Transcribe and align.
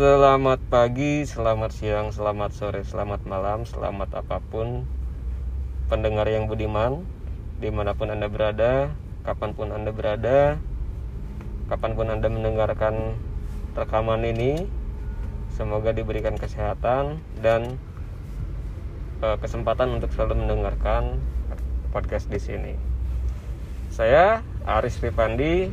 Selamat 0.00 0.56
pagi, 0.72 1.28
selamat 1.28 1.76
siang, 1.76 2.08
selamat 2.08 2.56
sore, 2.56 2.80
selamat 2.88 3.20
malam, 3.28 3.68
selamat 3.68 4.24
apa 4.24 4.40
pun 4.40 4.88
pendengar 5.92 6.24
yang 6.24 6.48
budiman 6.48 7.04
di 7.60 7.68
mana 7.68 7.92
pun 7.92 8.08
anda 8.08 8.24
berada, 8.32 8.96
kapan 9.28 9.52
pun 9.52 9.68
anda 9.68 9.92
berada, 9.92 10.56
kapan 11.68 11.92
pun 11.92 12.08
anda 12.08 12.32
mendengarkan 12.32 13.12
rekaman 13.76 14.24
ini, 14.24 14.64
semoga 15.52 15.92
diberikan 15.92 16.40
kesehatan 16.40 17.20
dan 17.44 17.76
uh, 19.20 19.36
kesempatan 19.36 20.00
untuk 20.00 20.16
selalu 20.16 20.48
mendengarkan 20.48 21.20
podcast 21.92 22.24
di 22.32 22.40
sini. 22.40 22.72
Saya 23.92 24.40
Aris 24.64 24.96
Ripandi 25.04 25.68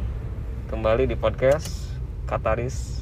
kembali 0.67 1.07
di 1.07 1.15
podcast 1.15 1.95
Kataris 2.27 2.96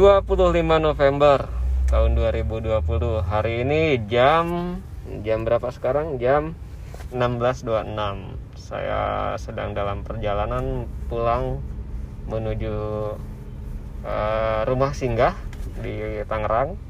25 0.00 0.64
November 0.80 1.44
tahun 1.92 2.16
2020 2.16 3.20
hari 3.20 3.68
ini 3.68 4.00
jam 4.08 4.80
jam 5.20 5.44
berapa 5.44 5.68
sekarang? 5.68 6.16
Jam 6.16 6.56
16.26 7.12 8.56
saya 8.56 9.36
sedang 9.36 9.76
dalam 9.76 10.00
perjalanan 10.00 10.88
pulang 11.12 11.60
menuju 12.32 12.76
uh, 14.00 14.64
rumah 14.64 14.96
singgah 14.96 15.36
di 15.84 16.24
Tangerang. 16.24 16.80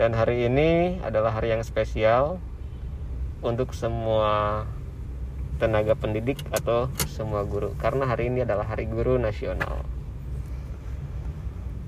Dan 0.00 0.16
hari 0.16 0.48
ini 0.48 1.04
adalah 1.04 1.36
hari 1.36 1.52
yang 1.52 1.60
spesial 1.68 2.40
untuk 3.44 3.76
semua 3.76 4.64
tenaga 5.60 5.92
pendidik 5.92 6.40
atau 6.48 6.88
semua 7.12 7.44
guru 7.44 7.76
karena 7.76 8.08
hari 8.08 8.32
ini 8.32 8.48
adalah 8.48 8.72
hari 8.72 8.88
guru 8.88 9.20
nasional 9.20 9.84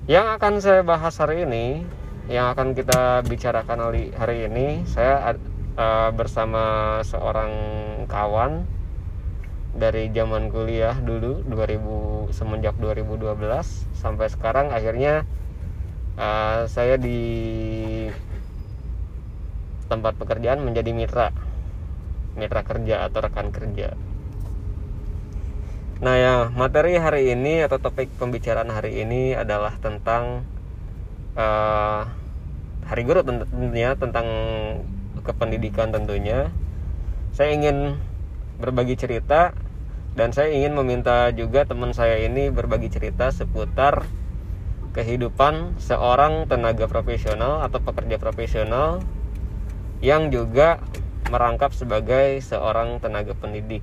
yang 0.07 0.31
akan 0.39 0.63
saya 0.63 0.87
bahas 0.87 1.19
hari 1.19 1.43
ini, 1.43 1.83
yang 2.31 2.55
akan 2.55 2.71
kita 2.71 3.27
bicarakan 3.27 3.91
hari 4.15 4.47
ini, 4.47 4.87
saya 4.87 5.35
uh, 5.75 6.15
bersama 6.15 6.97
seorang 7.03 7.51
kawan 8.07 8.63
dari 9.75 10.07
zaman 10.15 10.47
kuliah 10.47 10.95
dulu 10.95 11.43
2000 11.43 12.31
semenjak 12.31 12.79
2012 12.79 13.35
sampai 13.99 14.31
sekarang. 14.31 14.71
Akhirnya 14.71 15.27
uh, 16.15 16.63
saya 16.71 16.95
di 16.95 17.19
tempat 19.91 20.15
pekerjaan 20.15 20.63
menjadi 20.63 20.91
mitra 20.95 21.35
mitra 22.39 22.63
kerja 22.63 23.07
atau 23.07 23.23
rekan 23.23 23.51
kerja 23.55 23.95
Nah 25.97 26.13
ya 26.13 26.33
materi 26.53 26.93
hari 27.01 27.33
ini 27.33 27.65
atau 27.65 27.81
topik 27.81 28.13
pembicaraan 28.21 28.69
hari 28.69 29.01
ini 29.01 29.33
adalah 29.33 29.73
tentang 29.81 30.45
uh, 31.33 32.05
hari 32.85 33.01
guru 33.01 33.25
tentunya 33.25 33.97
tentang 33.97 34.27
kependidikan 35.25 35.89
tentunya. 35.89 36.53
Saya 37.33 37.57
ingin 37.57 37.97
berbagi 38.61 38.93
cerita 38.93 39.57
dan 40.13 40.33
saya 40.33 40.53
ingin 40.53 40.77
meminta 40.77 41.33
juga 41.33 41.65
teman 41.65 41.93
saya 41.97 42.21
ini 42.21 42.53
berbagi 42.53 42.93
cerita 42.93 43.33
seputar 43.33 44.05
kehidupan 44.93 45.81
seorang 45.81 46.45
tenaga 46.45 46.85
profesional 46.85 47.65
atau 47.65 47.81
pekerja 47.81 48.21
profesional 48.21 49.01
yang 50.01 50.29
juga 50.29 50.77
merangkap 51.29 51.73
sebagai 51.73 52.37
seorang 52.41 53.01
tenaga 53.01 53.33
pendidik. 53.37 53.81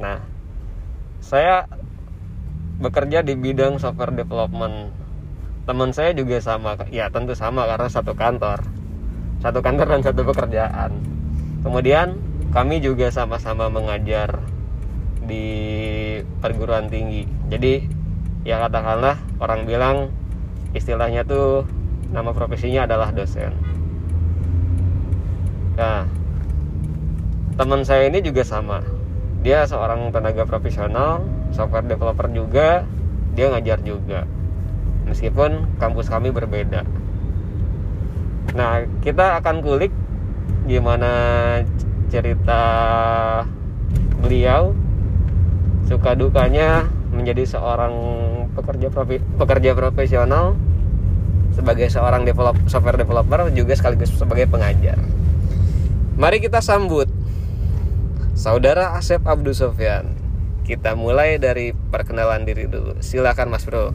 Nah, 0.00 0.39
saya 1.20 1.68
bekerja 2.80 3.20
di 3.20 3.36
bidang 3.36 3.76
software 3.76 4.16
development. 4.16 4.90
Teman 5.68 5.92
saya 5.92 6.16
juga 6.16 6.40
sama 6.40 6.74
ya 6.88 7.12
tentu 7.12 7.36
sama 7.36 7.68
karena 7.68 7.88
satu 7.92 8.16
kantor. 8.16 8.64
Satu 9.44 9.60
kantor 9.60 9.86
dan 9.96 10.02
satu 10.02 10.24
pekerjaan. 10.24 10.90
Kemudian 11.60 12.16
kami 12.50 12.80
juga 12.80 13.12
sama-sama 13.12 13.68
mengajar 13.68 14.40
di 15.22 15.46
perguruan 16.40 16.88
tinggi. 16.88 17.28
Jadi 17.52 17.84
ya 18.42 18.58
katakanlah 18.64 19.20
orang 19.38 19.68
bilang 19.68 19.96
istilahnya 20.72 21.22
tuh 21.28 21.68
nama 22.10 22.32
profesinya 22.32 22.88
adalah 22.88 23.12
dosen. 23.12 23.52
Nah 25.76 26.08
teman 27.60 27.84
saya 27.84 28.08
ini 28.08 28.24
juga 28.24 28.40
sama 28.40 28.80
dia 29.40 29.64
seorang 29.64 30.12
tenaga 30.12 30.44
profesional 30.44 31.24
software 31.50 31.86
developer 31.88 32.28
juga 32.28 32.84
dia 33.32 33.46
ngajar 33.48 33.80
juga 33.80 34.28
meskipun 35.08 35.80
kampus 35.80 36.12
kami 36.12 36.28
berbeda 36.30 36.84
nah 38.52 38.84
kita 39.00 39.40
akan 39.40 39.64
kulik 39.64 39.92
gimana 40.68 41.12
cerita 42.10 42.62
beliau 44.20 44.76
suka 45.88 46.14
dukanya 46.14 46.86
menjadi 47.10 47.42
seorang 47.58 47.94
pekerja 48.54 48.88
profi, 48.94 49.18
pekerja 49.38 49.74
profesional 49.74 50.54
sebagai 51.50 51.90
seorang 51.90 52.22
develop, 52.22 52.54
software 52.70 52.94
developer 52.94 53.50
juga 53.50 53.74
sekaligus 53.74 54.14
sebagai 54.14 54.46
pengajar. 54.46 54.96
Mari 56.14 56.38
kita 56.38 56.62
sambut 56.62 57.10
Saudara 58.40 58.96
Asep 58.96 59.20
Abdul 59.28 59.52
Sofyan. 59.52 60.16
Kita 60.64 60.96
mulai 60.96 61.36
dari 61.36 61.76
perkenalan 61.76 62.48
diri 62.48 62.64
dulu. 62.64 62.96
Silakan 63.04 63.52
Mas 63.52 63.68
Bro. 63.68 63.92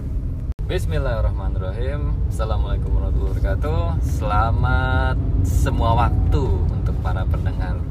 Bismillahirrahmanirrahim. 0.70 2.14
Assalamualaikum 2.30 2.94
warahmatullahi 2.94 3.42
wabarakatuh. 3.42 3.82
Selamat 4.06 5.18
semua 5.42 5.98
waktu 5.98 6.46
untuk 6.62 6.94
para 7.02 7.26
pendengar 7.26 7.82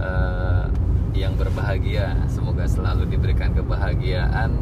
uh, 0.00 0.64
yang 1.12 1.36
berbahagia. 1.36 2.24
Semoga 2.24 2.64
selalu 2.64 3.12
diberikan 3.12 3.52
kebahagiaan 3.52 4.56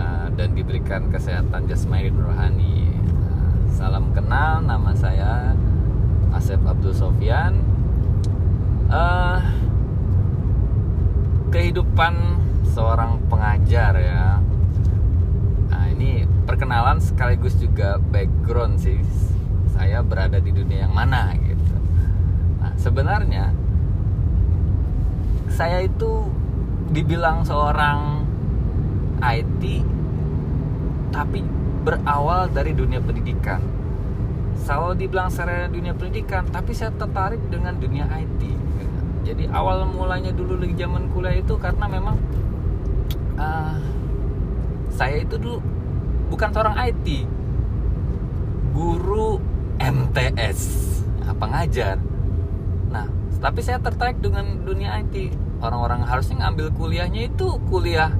uh, 0.00 0.32
dan 0.32 0.56
diberikan 0.56 1.12
kesehatan 1.12 1.68
jasmani 1.68 2.08
dan 2.08 2.24
rohani. 2.24 2.88
Uh, 3.04 3.52
salam 3.68 4.16
kenal, 4.16 4.64
nama 4.64 4.96
saya 4.96 5.52
Asep 6.32 6.64
Abdul 6.64 6.96
Sofyan. 6.96 7.60
Uh, 8.88 9.59
kehidupan 11.50 12.14
seorang 12.70 13.18
pengajar 13.26 13.92
ya. 13.98 14.38
Nah 15.70 15.84
ini 15.90 16.24
perkenalan 16.46 17.02
sekaligus 17.02 17.58
juga 17.58 17.98
background 17.98 18.78
sih. 18.78 19.02
Saya 19.74 20.00
berada 20.06 20.38
di 20.38 20.54
dunia 20.54 20.86
yang 20.86 20.94
mana 20.94 21.34
gitu. 21.34 21.74
Nah 22.62 22.72
sebenarnya 22.78 23.50
saya 25.50 25.82
itu 25.82 26.30
dibilang 26.94 27.42
seorang 27.42 28.22
IT 29.20 29.62
tapi 31.10 31.42
berawal 31.82 32.46
dari 32.54 32.72
dunia 32.72 33.02
pendidikan. 33.02 33.58
Kalau 34.70 34.94
dibilang 34.94 35.26
secara 35.26 35.66
dunia 35.66 35.98
pendidikan 35.98 36.46
tapi 36.46 36.70
saya 36.70 36.94
tertarik 36.94 37.42
dengan 37.50 37.74
dunia 37.74 38.06
IT 38.06 38.69
jadi 39.20 39.52
awal 39.52 39.84
mulanya 39.84 40.32
dulu 40.32 40.56
lagi 40.56 40.74
zaman 40.80 41.12
kuliah 41.12 41.36
itu 41.36 41.54
karena 41.60 41.84
memang 41.84 42.16
uh, 43.36 43.76
saya 44.88 45.20
itu 45.20 45.36
dulu 45.36 45.60
bukan 46.32 46.48
seorang 46.52 46.76
IT 46.88 47.28
guru 48.72 49.36
MTS 49.76 50.60
apa 51.26 51.44
ngajar. 51.44 51.96
Nah 52.88 53.06
tapi 53.40 53.60
saya 53.60 53.80
tertarik 53.80 54.20
dengan 54.24 54.64
dunia 54.64 55.00
IT 55.04 55.36
orang-orang 55.60 56.04
harusnya 56.04 56.48
ngambil 56.48 56.72
kuliahnya 56.76 57.28
itu 57.28 57.60
kuliah 57.68 58.12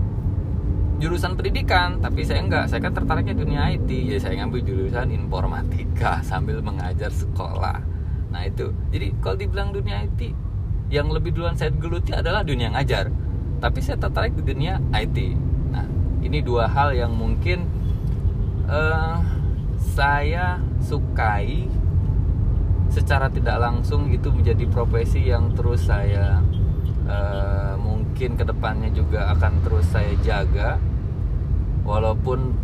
jurusan 1.00 1.32
pendidikan 1.32 1.96
tapi 2.04 2.28
saya 2.28 2.44
enggak. 2.44 2.68
Saya 2.68 2.84
kan 2.84 2.92
tertariknya 2.92 3.32
dunia 3.32 3.72
IT 3.72 3.88
ya 3.88 4.20
saya 4.20 4.44
ngambil 4.44 4.60
jurusan 4.68 5.08
informatika 5.16 6.20
sambil 6.20 6.60
mengajar 6.60 7.08
sekolah. 7.08 7.80
Nah 8.28 8.42
itu. 8.44 8.68
Jadi 8.92 9.16
kalau 9.24 9.36
dibilang 9.40 9.72
dunia 9.72 10.04
IT 10.04 10.49
yang 10.90 11.06
lebih 11.08 11.30
duluan 11.30 11.54
saya 11.54 11.70
geluti 11.70 12.10
adalah 12.10 12.42
dunia 12.42 12.74
ngajar. 12.74 13.08
Tapi 13.62 13.78
saya 13.78 13.96
tertarik 13.96 14.34
di 14.34 14.42
dunia 14.42 14.82
IT 14.90 15.18
nah 15.70 15.86
ini 16.18 16.42
dua 16.42 16.66
hal 16.66 16.90
yang 16.90 17.14
mungkin 17.14 17.62
uh, 18.66 19.22
saya 19.94 20.58
sukai 20.82 21.70
secara 22.90 23.30
tidak 23.30 23.62
langsung 23.62 24.10
itu 24.10 24.34
menjadi 24.34 24.66
profesi 24.66 25.30
yang 25.30 25.54
terus 25.54 25.86
saya 25.86 26.42
uh, 27.06 27.78
mungkin 27.78 28.34
ke 28.34 28.42
depannya 28.42 28.90
juga 28.90 29.30
akan 29.38 29.62
terus 29.62 29.86
saya 29.94 30.10
jaga. 30.26 30.82
Walaupun 31.86 32.54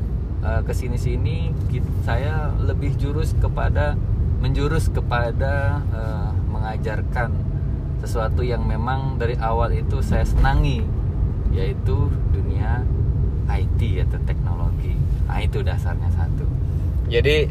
uh, 0.42 0.62
ke 0.66 0.74
sini-sini 0.74 1.54
saya 2.02 2.50
lebih 2.58 2.98
jurus 2.98 3.38
kepada 3.38 3.94
menjurus 4.42 4.90
kepada 4.92 5.80
uh, 5.94 6.30
mengajarkan 6.50 7.55
sesuatu 7.98 8.40
yang 8.40 8.62
memang 8.62 9.16
dari 9.16 9.34
awal 9.36 9.70
itu 9.70 10.00
saya 10.00 10.22
senangi 10.22 10.84
yaitu 11.50 11.96
dunia 12.30 12.84
IT 13.48 13.80
atau 14.04 14.18
teknologi 14.22 14.94
nah 15.24 15.38
itu 15.38 15.60
dasarnya 15.60 16.10
satu 16.12 16.44
Jadi 17.06 17.46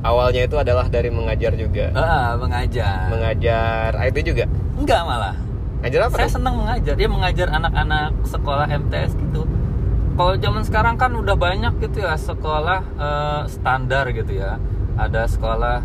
awalnya 0.00 0.42
itu 0.42 0.54
adalah 0.54 0.86
dari 0.86 1.06
mengajar 1.08 1.54
juga. 1.54 1.94
ah 1.94 2.34
mengajar 2.34 3.06
Mengajar 3.08 3.94
IT 4.04 4.16
juga. 4.24 4.44
enggak 4.74 5.02
malah 5.02 5.34
Ngajar 5.78 6.00
apa? 6.04 6.14
saya 6.16 6.26
tuh? 6.26 6.34
senang 6.36 6.54
mengajar 6.58 6.94
dia 6.94 7.08
mengajar 7.08 7.46
anak-anak 7.48 8.10
sekolah 8.24 8.66
MTS 8.68 9.14
gitu 9.16 9.42
kalau 10.14 10.34
zaman 10.34 10.62
sekarang 10.62 10.94
kan 10.94 11.14
udah 11.14 11.34
banyak 11.34 11.70
gitu 11.78 12.02
ya 12.02 12.14
sekolah 12.14 12.82
eh, 12.82 13.42
standar 13.48 14.10
gitu 14.10 14.34
ya 14.34 14.58
ada 14.94 15.22
sekolah 15.24 15.78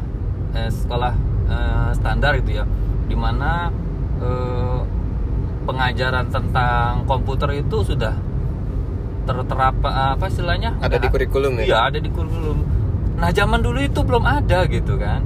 eh, 0.54 0.70
sekolah 0.70 1.14
eh, 1.48 1.90
standar 1.94 2.34
gitu 2.42 2.58
ya 2.58 2.66
di 3.04 3.14
mana 3.14 3.70
eh, 4.20 4.80
pengajaran 5.64 6.28
tentang 6.28 7.06
komputer 7.06 7.50
itu 7.58 7.78
sudah 7.82 8.14
terterap 9.24 9.80
apa 9.80 10.28
istilahnya 10.28 10.76
Ada 10.84 11.00
di 11.00 11.08
kurikulum 11.08 11.56
ya? 11.58 11.64
iya 11.64 11.78
ada 11.88 11.98
di 11.98 12.12
kurikulum 12.12 12.60
nah 13.16 13.32
zaman 13.32 13.64
dulu 13.64 13.80
itu 13.80 14.04
belum 14.04 14.24
ada 14.24 14.68
gitu 14.68 15.00
kan 15.00 15.24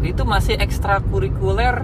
itu 0.00 0.22
masih 0.22 0.54
ekstrakurikuler 0.54 1.82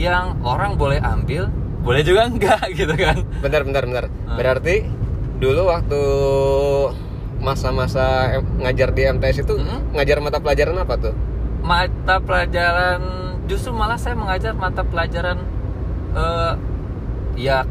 yang 0.00 0.40
orang 0.40 0.80
boleh 0.80 0.96
ambil 0.98 1.52
boleh 1.84 2.00
juga 2.00 2.24
enggak 2.24 2.64
gitu 2.80 2.96
kan 2.96 3.20
Bentar, 3.44 3.60
bentar, 3.60 3.84
bentar. 3.84 4.04
Ah. 4.24 4.38
Berarti 4.40 4.88
dulu 5.36 5.68
waktu 5.68 6.00
masa-masa 7.42 8.38
ngajar 8.56 8.94
di 8.94 9.02
MTS 9.04 9.42
itu 9.42 9.58
Mm-mm. 9.58 9.92
ngajar 9.92 10.22
mata 10.22 10.38
pelajaran 10.38 10.78
apa 10.78 10.94
tuh? 10.96 11.14
mata 11.60 12.22
pelajaran 12.22 13.02
justru 13.50 13.74
malah 13.74 13.98
saya 13.98 14.14
mengajar 14.14 14.54
mata 14.54 14.82
pelajaran 14.86 15.38
eh, 16.14 16.52
ya 17.36 17.66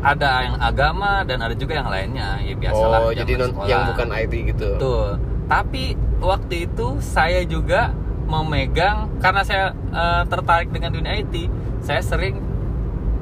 ada 0.00 0.48
yang 0.48 0.56
agama 0.56 1.20
dan 1.28 1.44
ada 1.44 1.52
juga 1.52 1.76
yang 1.76 1.88
lainnya 1.92 2.40
ya 2.40 2.56
biasalah 2.56 2.98
oh, 3.04 3.12
jadi 3.12 3.32
non- 3.36 3.52
sekolah. 3.52 3.68
yang 3.68 3.82
bukan 3.92 4.08
IT 4.16 4.34
gitu. 4.56 4.68
Betul. 4.80 5.08
Tapi 5.50 5.84
waktu 6.24 6.54
itu 6.70 6.86
saya 7.04 7.44
juga 7.44 7.92
memegang 8.24 9.10
karena 9.20 9.42
saya 9.44 9.76
eh, 9.92 10.22
tertarik 10.30 10.72
dengan 10.72 10.94
dunia 10.94 11.20
IT, 11.20 11.50
saya 11.84 12.00
sering 12.00 12.40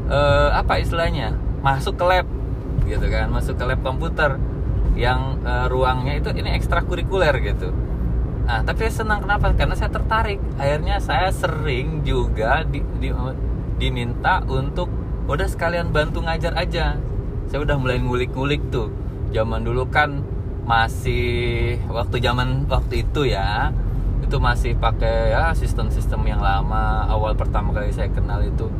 eh, 0.07 0.51
apa 0.55 0.79
istilahnya 0.79 1.35
masuk 1.65 1.99
ke 1.99 2.05
lab 2.07 2.27
gitu 2.87 3.07
kan, 3.11 3.27
masuk 3.33 3.59
ke 3.59 3.65
lab 3.67 3.81
komputer 3.83 4.39
yang 4.95 5.43
eh, 5.43 5.67
ruangnya 5.67 6.15
itu 6.23 6.31
ini 6.31 6.55
ekstrakurikuler 6.55 7.35
gitu. 7.43 7.75
Nah, 8.49 8.65
tapi 8.65 8.89
senang 8.89 9.21
kenapa? 9.21 9.53
Karena 9.53 9.77
saya 9.77 9.93
tertarik. 9.93 10.41
Akhirnya 10.57 10.97
saya 11.05 11.29
sering 11.29 12.01
juga 12.01 12.65
di- 12.65 12.81
di- 12.97 13.13
diminta 13.77 14.41
untuk 14.49 14.89
udah 15.29 15.45
sekalian 15.45 15.93
bantu 15.93 16.25
ngajar 16.25 16.57
aja. 16.57 16.97
Saya 17.53 17.61
udah 17.61 17.77
mulai 17.77 18.01
ngulik-ngulik 18.01 18.73
tuh. 18.73 18.89
Zaman 19.37 19.69
dulu 19.69 19.85
kan 19.93 20.25
masih 20.65 21.77
waktu 21.93 22.25
zaman 22.25 22.65
waktu 22.73 23.05
itu 23.05 23.29
ya, 23.29 23.69
itu 24.25 24.37
masih 24.41 24.81
pakai 24.81 25.37
ya 25.37 25.53
sistem-sistem 25.53 26.25
yang 26.25 26.41
lama. 26.41 27.05
Awal 27.05 27.37
pertama 27.37 27.77
kali 27.77 27.93
saya 27.93 28.09
kenal 28.09 28.41
itu 28.41 28.73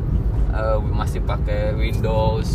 eh, 0.49 0.77
masih 0.81 1.21
pakai 1.21 1.77
Windows 1.77 2.49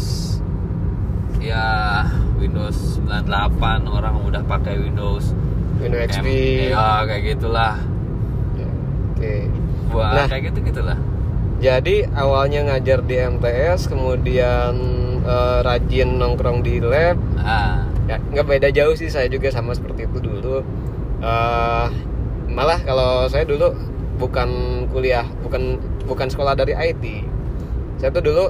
ya 1.39 2.01
Windows 2.41 2.99
98 3.05 3.85
orang 3.85 4.17
udah 4.25 4.43
pakai 4.49 4.81
Windows 4.81 5.37
Windows 5.79 6.03
XP. 6.09 6.27
Ya 6.69 7.03
kayak 7.03 7.23
gitulah 7.33 7.75
Ya, 8.55 8.67
Oke. 9.11 9.35
Wah, 9.91 10.11
Nah. 10.15 10.27
kayak 10.27 10.51
gitu 10.51 10.59
gitulah 10.65 10.99
Jadi 11.57 12.05
awalnya 12.13 12.61
ngajar 12.67 13.01
di 13.01 13.17
MTS, 13.17 13.87
kemudian 13.87 14.75
eh, 15.23 15.59
rajin 15.61 16.15
nongkrong 16.15 16.61
di 16.61 16.77
lab. 16.79 17.17
ah 17.39 17.89
Ya, 18.05 18.21
nggak 18.21 18.45
beda 18.45 18.69
jauh 18.69 18.93
sih 18.93 19.09
saya 19.09 19.27
juga 19.27 19.49
sama 19.49 19.73
seperti 19.73 20.05
itu 20.05 20.19
dulu. 20.21 20.61
Eh, 21.19 21.87
malah 22.47 22.77
kalau 22.79 23.25
saya 23.27 23.43
dulu 23.43 23.73
bukan 24.15 24.49
kuliah, 24.89 25.25
bukan 25.41 25.77
bukan 26.05 26.29
sekolah 26.29 26.53
dari 26.53 26.77
IT. 26.77 27.25
Saya 27.97 28.13
tuh 28.13 28.21
dulu 28.21 28.45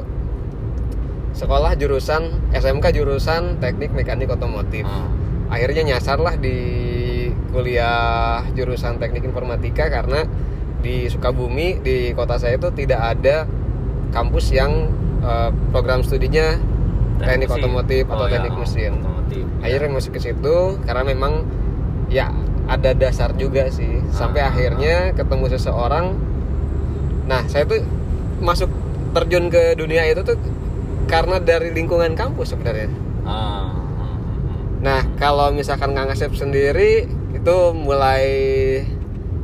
sekolah 1.33 1.75
jurusan 1.75 2.23
SMK 2.51 2.91
jurusan 2.93 3.59
Teknik 3.59 3.91
Mekanik 3.91 4.27
Otomotif. 4.29 4.83
Hmm. 4.83 5.07
Akhirnya 5.47 5.95
nyasar 5.95 6.19
lah 6.19 6.35
di 6.35 6.57
kuliah 7.55 8.43
jurusan 8.53 8.99
Teknik 8.99 9.23
Informatika 9.23 9.87
karena 9.87 10.27
di 10.83 11.07
Sukabumi 11.07 11.79
di 11.79 12.11
kota 12.13 12.37
saya 12.37 12.59
itu 12.59 12.69
tidak 12.75 13.01
ada 13.15 13.47
kampus 14.11 14.51
yang 14.51 14.91
eh, 15.23 15.51
program 15.71 16.03
studinya 16.03 16.59
teknik 17.15 17.47
mesin. 17.47 17.63
otomotif 17.63 18.05
atau 18.05 18.19
Oh, 18.19 18.29
ya, 18.29 18.33
teknik 18.37 18.53
oh, 18.53 18.61
mesin. 18.61 18.93
otomotif. 18.99 19.45
Akhirnya 19.63 19.89
masuk 19.89 20.13
ke 20.13 20.21
situ 20.21 20.57
karena 20.83 21.03
memang 21.05 21.33
ya 22.11 22.29
ada 22.67 22.91
dasar 22.93 23.33
juga 23.35 23.71
sih. 23.71 24.03
Sampai 24.11 24.43
Ah. 24.43 24.51
akhirnya 24.51 25.15
ketemu 25.15 25.47
seseorang. 25.49 26.07
Nah, 27.25 27.47
saya 27.47 27.65
tuh 27.65 27.81
masuk 28.39 28.69
terjun 29.15 29.49
ke 29.49 29.73
dunia 29.75 30.05
itu 30.05 30.21
tuh 30.21 30.37
karena 31.07 31.39
dari 31.39 31.71
lingkungan 31.71 32.13
kampus 32.13 32.53
sebenarnya. 32.53 32.91
Ah, 33.23 33.73
hmm, 33.73 34.05
hmm. 34.05 34.61
Nah, 34.83 35.01
kalau 35.17 35.49
misalkan 35.49 35.95
Kang 35.95 36.11
Asep 36.11 36.35
sendiri 36.35 37.09
itu 37.35 37.57
mulai 37.75 38.25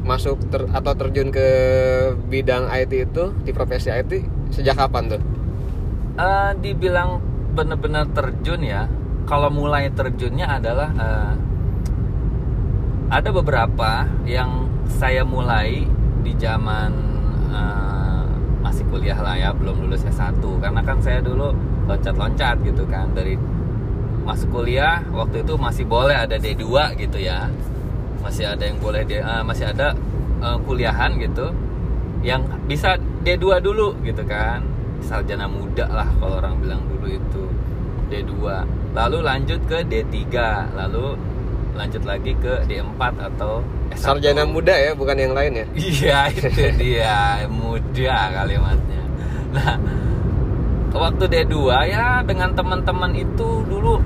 masuk 0.07 0.41
ter- 0.49 0.71
atau 0.73 0.93
terjun 0.97 1.29
ke 1.29 1.49
bidang 2.31 2.71
IT 2.73 3.13
itu 3.13 3.35
di 3.45 3.53
profesi 3.53 3.93
IT 3.93 4.25
sejak 4.55 4.79
kapan 4.79 5.13
tuh? 5.13 5.23
Eh, 6.17 6.51
dibilang 6.63 7.21
benar-benar 7.53 8.09
terjun 8.15 8.63
ya 8.63 8.87
kalau 9.27 9.51
mulai 9.53 9.91
terjunnya 9.93 10.47
adalah 10.59 10.91
eh, 10.95 11.35
ada 13.11 13.31
beberapa 13.35 14.07
yang 14.23 14.71
saya 14.87 15.27
mulai 15.27 15.85
di 16.23 16.33
zaman 16.39 16.91
eh, 17.51 18.25
masih 18.65 18.87
kuliah 18.89 19.19
lah 19.19 19.35
ya 19.37 19.51
belum 19.53 19.87
lulus 19.87 20.07
S1 20.07 20.41
karena 20.41 20.81
kan 20.83 20.99
saya 21.03 21.21
dulu 21.21 21.53
loncat-loncat 21.91 22.63
gitu 22.63 22.87
kan 22.87 23.11
dari 23.13 23.35
masuk 24.23 24.63
kuliah 24.63 25.03
waktu 25.11 25.43
itu 25.43 25.55
masih 25.59 25.85
boleh 25.89 26.15
ada 26.15 26.37
D2 26.39 26.95
gitu 27.01 27.19
ya 27.19 27.51
masih 28.21 28.45
ada 28.47 28.63
yang 28.65 28.79
boleh 28.79 29.03
D, 29.05 29.21
eh, 29.21 29.43
masih 29.43 29.67
ada 29.73 29.97
eh, 30.41 30.57
kuliahan 30.65 31.17
gitu 31.21 31.53
yang 32.21 32.45
bisa 32.69 33.01
D2 33.25 33.65
dulu 33.65 33.97
gitu 34.05 34.21
kan 34.29 34.61
sarjana 35.01 35.49
muda 35.49 35.89
lah 35.89 36.09
kalau 36.21 36.37
orang 36.37 36.61
bilang 36.61 36.83
dulu 36.85 37.09
itu 37.09 37.45
D2 38.13 38.33
lalu 38.93 39.19
lanjut 39.25 39.61
ke 39.65 39.81
D3 39.89 40.29
lalu 40.77 41.17
lanjut 41.73 42.03
lagi 42.05 42.37
ke 42.37 42.61
D4 42.69 43.01
atau 43.33 43.65
S1 43.95 44.05
Sarjana 44.21 44.45
muda 44.45 44.75
ya, 44.75 44.93
bukan 44.93 45.17
yang 45.17 45.33
lain 45.33 45.65
ya? 45.65 45.67
Iya 45.97 46.19
itu 46.29 46.67
dia 46.77 47.47
muda 47.49 48.17
kalimatnya. 48.37 49.03
Nah 49.55 49.75
waktu 50.93 51.25
D2 51.31 51.57
ya 51.89 52.21
dengan 52.27 52.51
teman-teman 52.53 53.15
itu 53.15 53.65
dulu 53.65 54.03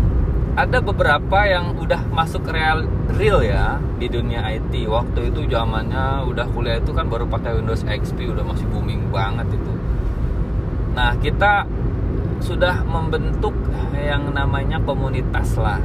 ada 0.55 0.79
beberapa 0.79 1.51
yang 1.51 1.75
udah 1.75 2.07
masuk 2.15 2.47
real 2.47 2.87
real 3.19 3.43
ya 3.43 3.83
di 3.99 4.07
dunia 4.07 4.47
IT. 4.55 4.87
Waktu 4.87 5.35
itu 5.35 5.51
zamannya 5.51 6.23
udah 6.31 6.47
kuliah 6.55 6.79
itu 6.79 6.95
kan 6.95 7.11
baru 7.11 7.27
pakai 7.27 7.59
Windows 7.59 7.83
XP 7.83 8.31
udah 8.31 8.47
masih 8.47 8.67
booming 8.71 9.11
banget 9.11 9.51
itu. 9.51 9.73
Nah 10.95 11.19
kita 11.19 11.67
sudah 12.39 12.87
membentuk 12.87 13.55
yang 13.99 14.31
namanya 14.31 14.79
komunitas 14.83 15.59
lah. 15.59 15.83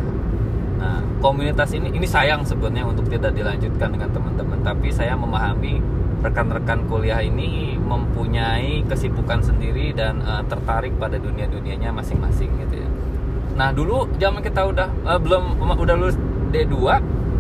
Nah, 0.80 1.04
komunitas 1.20 1.76
ini 1.76 1.92
ini 1.92 2.08
sayang 2.08 2.48
sebenarnya 2.48 2.88
untuk 2.88 3.08
tidak 3.12 3.36
dilanjutkan 3.36 3.96
dengan 3.96 4.12
teman-teman, 4.16 4.60
tapi 4.64 4.92
saya 4.92 5.16
memahami 5.16 5.84
rekan-rekan 6.20 6.84
kuliah 6.88 7.24
ini 7.24 7.80
mempunyai 7.80 8.84
kesibukan 8.88 9.40
sendiri 9.40 9.96
dan 9.96 10.20
eh, 10.24 10.44
tertarik 10.48 10.96
pada 11.00 11.16
dunia-dunianya 11.16 11.96
masing-masing 11.96 12.52
gitu 12.68 12.84
ya. 12.84 12.90
Nah, 13.60 13.75
dulu 13.75 14.08
zaman 14.16 14.39
kita 14.39 14.72
udah 14.72 14.88
eh, 14.88 15.20
belum 15.20 15.60
udah 15.60 15.96
lulus 16.00 16.16
D2 16.56 16.80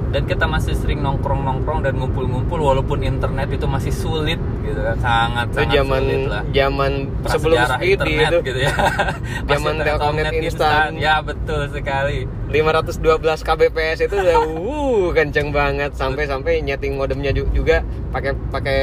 dan 0.09 0.25
kita 0.25 0.45
masih 0.49 0.73
sering 0.73 1.05
nongkrong-nongkrong 1.05 1.85
dan 1.85 1.93
ngumpul-ngumpul 2.01 2.57
walaupun 2.57 3.05
internet 3.05 3.53
itu 3.53 3.69
masih 3.69 3.93
sulit 3.93 4.41
gitu 4.65 4.81
kan, 4.81 4.97
sangat 4.97 5.45
Itu 5.53 5.57
sangat 5.61 5.73
zaman 5.77 6.01
sulit 6.01 6.21
lah 6.25 6.43
zaman 6.49 6.91
sebelum 7.29 7.57
internet 7.77 8.29
itu 8.29 8.37
gitu 8.49 8.59
ya. 8.65 8.73
Zaman 9.49 9.73
Telkomnet 9.81 10.33
instan. 10.33 10.89
Ya 10.97 11.21
betul 11.21 11.69
sekali. 11.69 12.25
512 12.49 13.21
kbps 13.21 13.97
itu 14.05 14.15
udah 14.17 14.37
uh 14.49 15.07
kenceng 15.13 15.53
banget 15.53 15.93
sampai 15.93 16.25
sampai 16.25 16.65
nyeting 16.65 16.97
modemnya 16.97 17.29
ju- 17.29 17.49
juga 17.53 17.85
pakai 18.09 18.33
pakai 18.49 18.79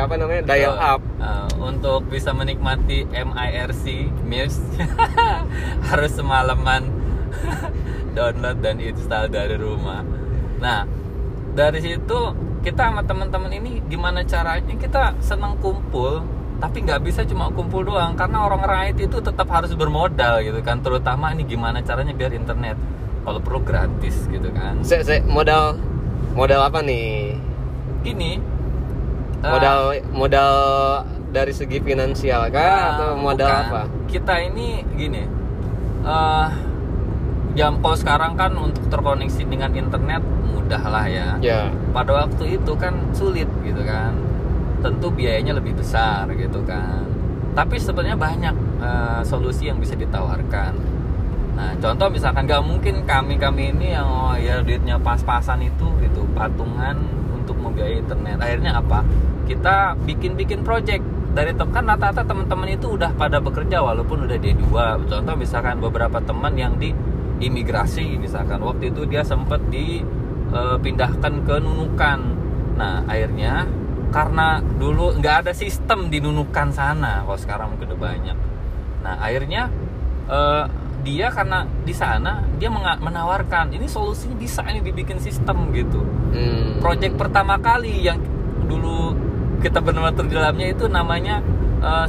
apa 0.00 0.14
namanya 0.16 0.42
dial 0.48 0.76
up. 0.76 1.00
Uh, 1.20 1.48
untuk 1.60 2.08
bisa 2.08 2.32
menikmati 2.32 3.04
MIRC 3.12 3.84
MIRC 4.24 4.56
harus 5.92 6.10
semalaman 6.16 6.88
download 8.16 8.58
dan 8.64 8.80
install 8.80 9.28
dari 9.28 9.56
rumah. 9.60 10.02
Nah, 10.60 10.84
dari 11.52 11.80
situ 11.80 12.18
kita 12.60 12.86
sama 12.86 13.02
teman-teman 13.02 13.50
ini 13.50 13.80
gimana 13.82 14.20
caranya 14.22 14.74
kita 14.76 15.16
senang 15.18 15.56
kumpul 15.58 16.20
tapi 16.60 16.84
nggak 16.84 17.00
bisa 17.00 17.24
cuma 17.24 17.48
kumpul 17.48 17.80
doang 17.82 18.12
karena 18.12 18.44
orang-orang 18.44 18.92
IT 18.92 19.08
itu 19.08 19.16
tetap 19.18 19.48
harus 19.48 19.72
bermodal 19.72 20.44
gitu 20.44 20.60
kan 20.60 20.76
terutama 20.78 21.32
ini 21.32 21.48
gimana 21.48 21.80
caranya 21.80 22.12
biar 22.12 22.36
internet 22.36 22.76
kalau 23.24 23.40
perlu 23.40 23.64
gratis 23.64 24.28
gitu 24.28 24.52
kan 24.52 24.76
Se, 24.84 25.00
se, 25.00 25.24
modal 25.24 25.80
modal 26.36 26.60
apa 26.60 26.84
nih 26.84 27.32
ini 28.04 28.36
eh, 29.40 29.48
modal 29.48 29.78
modal 30.12 30.52
dari 31.32 31.56
segi 31.56 31.80
finansial 31.80 32.52
kah 32.52 32.60
Nah, 32.60 32.88
atau 32.92 33.08
modal 33.16 33.48
bukan. 33.48 33.64
apa 33.66 33.82
Kita 34.04 34.34
ini 34.36 34.84
gini. 34.92 35.22
eh 36.02 36.48
jam 37.54 37.82
kalau 37.82 37.96
sekarang 37.98 38.32
kan 38.38 38.54
untuk 38.54 38.86
terkoneksi 38.86 39.42
dengan 39.46 39.70
internet 39.74 40.22
mudah 40.50 40.82
lah 40.86 41.06
ya. 41.10 41.28
ya 41.42 41.60
Pada 41.90 42.26
waktu 42.26 42.60
itu 42.60 42.72
kan 42.78 42.94
sulit 43.10 43.50
gitu 43.66 43.82
kan. 43.82 44.14
Tentu 44.80 45.10
biayanya 45.12 45.58
lebih 45.58 45.74
besar 45.74 46.30
gitu 46.34 46.62
kan. 46.62 47.04
Tapi 47.52 47.76
sebenarnya 47.82 48.14
banyak 48.14 48.54
eh, 48.78 49.20
solusi 49.26 49.66
yang 49.66 49.82
bisa 49.82 49.98
ditawarkan. 49.98 51.00
Nah, 51.58 51.76
contoh 51.76 52.08
misalkan 52.08 52.48
nggak 52.48 52.62
mungkin 52.64 53.04
kami 53.04 53.36
kami 53.36 53.74
ini 53.76 53.92
yang 53.92 54.08
oh, 54.08 54.32
ya 54.38 54.64
duitnya 54.64 54.96
pas-pasan 54.96 55.60
itu 55.60 55.86
gitu 56.00 56.24
patungan 56.32 56.96
untuk 57.34 57.58
membiayai 57.58 58.00
internet. 58.00 58.38
Akhirnya 58.40 58.78
apa? 58.78 59.02
Kita 59.44 59.98
bikin-bikin 60.06 60.62
project 60.62 61.02
dari 61.30 61.54
tem 61.54 61.68
kan 61.70 61.86
rata-rata 61.86 62.26
teman-teman 62.26 62.74
itu 62.74 62.94
udah 62.94 63.10
pada 63.14 63.42
bekerja 63.42 63.82
walaupun 63.82 64.24
udah 64.24 64.38
D2. 64.38 64.66
Contoh 65.10 65.34
misalkan 65.34 65.82
beberapa 65.82 66.22
teman 66.22 66.54
yang 66.54 66.78
di 66.78 66.94
imigrasi 67.40 68.20
misalkan 68.20 68.60
waktu 68.60 68.92
itu 68.92 69.08
dia 69.08 69.24
sempat 69.24 69.58
dipindahkan 69.72 71.34
ke 71.42 71.54
Nunukan. 71.58 72.20
Nah, 72.76 73.04
akhirnya 73.08 73.68
karena 74.10 74.60
dulu 74.60 75.16
nggak 75.18 75.46
ada 75.46 75.52
sistem 75.56 76.12
di 76.12 76.20
Nunukan 76.20 76.70
sana, 76.70 77.24
kalau 77.24 77.38
sekarang 77.40 77.66
mungkin 77.74 77.96
udah 77.96 78.00
banyak. 78.00 78.36
Nah, 79.00 79.14
akhirnya 79.18 79.72
eh, 80.28 80.64
dia 81.00 81.32
karena 81.32 81.64
di 81.64 81.96
sana 81.96 82.44
dia 82.60 82.68
menawarkan 83.00 83.72
ini 83.72 83.88
solusinya 83.88 84.36
bisa 84.36 84.60
ini 84.68 84.84
dibikin 84.84 85.16
sistem 85.16 85.72
gitu. 85.72 86.04
hmm. 86.04 86.84
Project 86.84 87.16
pertama 87.16 87.56
kali 87.56 88.04
yang 88.04 88.20
dulu 88.68 89.16
kita 89.64 89.80
benar-benar 89.80 90.16
terdalamnya 90.16 90.66
itu 90.76 90.84
namanya 90.92 91.40
eh, 91.80 92.06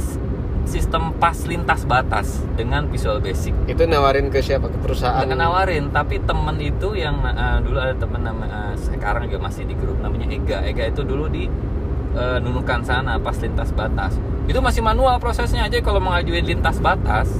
sistem 0.64 1.12
pas 1.18 1.34
lintas 1.44 1.82
batas 1.84 2.40
dengan 2.54 2.86
Visual 2.86 3.18
Basic. 3.18 3.54
itu 3.66 3.82
nawarin 3.84 4.30
ke 4.30 4.38
siapa 4.38 4.70
ke 4.70 4.78
perusahaan 4.78 5.26
Nggak 5.26 5.38
nawarin, 5.38 5.84
tapi 5.90 6.22
temen 6.22 6.56
itu 6.62 6.94
yang 6.94 7.18
eh, 7.26 7.58
dulu 7.60 7.78
ada 7.82 7.94
temen 7.98 8.22
nama 8.22 8.44
eh, 8.46 8.74
sekarang 8.78 9.26
juga 9.26 9.42
masih 9.42 9.66
di 9.66 9.74
grup 9.74 9.98
namanya 9.98 10.30
Ega. 10.30 10.58
Ega 10.62 10.88
itu 10.88 11.02
dulu 11.02 11.26
di 11.28 11.50
eh, 12.14 12.38
Nunukan 12.38 12.80
sana 12.86 13.18
pas 13.18 13.36
lintas 13.42 13.74
batas. 13.74 14.16
Itu 14.46 14.58
masih 14.62 14.82
manual 14.82 15.18
prosesnya 15.18 15.66
aja 15.66 15.78
kalau 15.82 16.02
mengajuin 16.02 16.46
lintas 16.46 16.78
batas, 16.82 17.30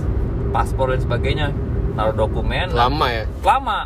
paspor 0.55 0.95
dan 0.95 1.01
sebagainya, 1.03 1.47
taruh 1.95 2.15
dokumen 2.15 2.71
lama 2.75 3.07
ya 3.11 3.25
lama. 3.43 3.81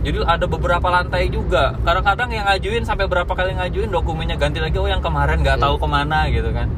Jadi 0.00 0.16
ada 0.24 0.48
beberapa 0.48 0.88
lantai 0.88 1.28
juga. 1.28 1.76
Kadang-kadang 1.84 2.32
yang 2.32 2.48
ngajuin 2.48 2.88
sampai 2.88 3.04
berapa 3.04 3.28
kali 3.28 3.52
ngajuin 3.52 3.92
dokumennya 3.92 4.40
ganti 4.40 4.56
lagi. 4.56 4.80
Oh 4.80 4.88
yang 4.88 5.04
kemarin 5.04 5.44
nggak 5.44 5.60
tahu 5.60 5.76
ke 5.76 5.84
mana 5.84 6.24
gitu 6.32 6.48
kan. 6.56 6.72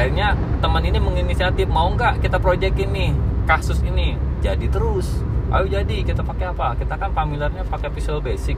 Akhirnya 0.00 0.28
teman 0.64 0.82
ini 0.88 0.98
menginisiatif 0.98 1.68
mau 1.68 1.92
nggak 1.92 2.24
kita 2.24 2.40
project 2.40 2.76
ini 2.80 3.12
kasus 3.44 3.84
ini 3.84 4.16
jadi 4.40 4.66
terus. 4.72 5.20
Ayo 5.50 5.66
jadi 5.68 5.96
kita 6.06 6.22
pakai 6.24 6.54
apa? 6.54 6.72
Kita 6.78 6.94
kan 6.96 7.10
familiarnya 7.12 7.66
pakai 7.68 7.92
Visual 7.92 8.22
Basic 8.24 8.56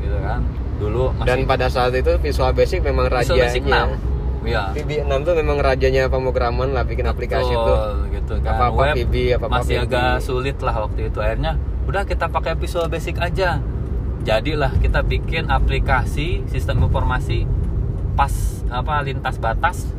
gitu 0.00 0.16
kan. 0.22 0.40
Dulu 0.78 1.12
masih 1.18 1.28
dan 1.28 1.38
pada 1.44 1.66
saat 1.68 1.92
itu 1.92 2.16
Visual 2.22 2.54
Basic 2.54 2.80
memang 2.80 3.10
Visual 3.10 3.36
Basic 3.36 3.62
rajanya 3.66 4.00
6. 4.00 4.18
Iya. 4.48 4.64
VB6 4.72 5.12
tuh 5.28 5.34
memang 5.34 5.58
rajanya 5.60 6.02
pemrograman 6.08 6.72
lah 6.72 6.86
bikin 6.86 7.04
aplikasi 7.04 7.52
Betul, 7.52 7.66
tuh 7.68 7.82
gitu 8.14 8.34
kan. 8.40 8.54
Apa-apa 8.54 8.80
Web 8.80 8.94
VB, 8.96 9.14
apa-apa 9.36 9.54
masih 9.60 9.74
VB. 9.76 9.84
agak 9.90 10.12
sulit 10.24 10.56
lah 10.62 10.74
waktu 10.88 11.00
itu. 11.10 11.18
Akhirnya 11.18 11.52
udah 11.84 12.02
kita 12.06 12.26
pakai 12.30 12.54
Visual 12.56 12.86
Basic 12.88 13.18
aja. 13.18 13.60
Jadilah 14.22 14.72
kita 14.78 15.02
bikin 15.02 15.50
aplikasi 15.50 16.46
sistem 16.48 16.86
informasi 16.86 17.44
pas 18.14 18.32
apa 18.70 19.02
lintas 19.02 19.36
batas. 19.36 19.97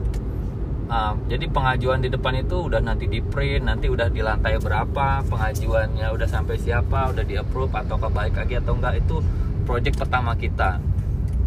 Nah, 0.89 1.13
jadi 1.29 1.45
pengajuan 1.53 2.01
di 2.01 2.09
depan 2.09 2.33
itu 2.41 2.65
udah 2.65 2.81
nanti 2.81 3.05
di 3.05 3.21
print, 3.21 3.61
nanti 3.61 3.93
udah 3.93 4.09
di 4.09 4.25
lantai 4.25 4.57
berapa, 4.57 5.21
pengajuannya 5.21 6.09
udah 6.09 6.25
sampai 6.25 6.57
siapa, 6.57 7.13
udah 7.13 7.21
di 7.21 7.37
approve 7.37 7.69
atau 7.77 8.01
kebaik 8.01 8.33
lagi 8.33 8.57
atau 8.57 8.73
enggak 8.73 9.05
itu 9.05 9.21
project 9.69 10.01
pertama 10.01 10.33
kita. 10.33 10.81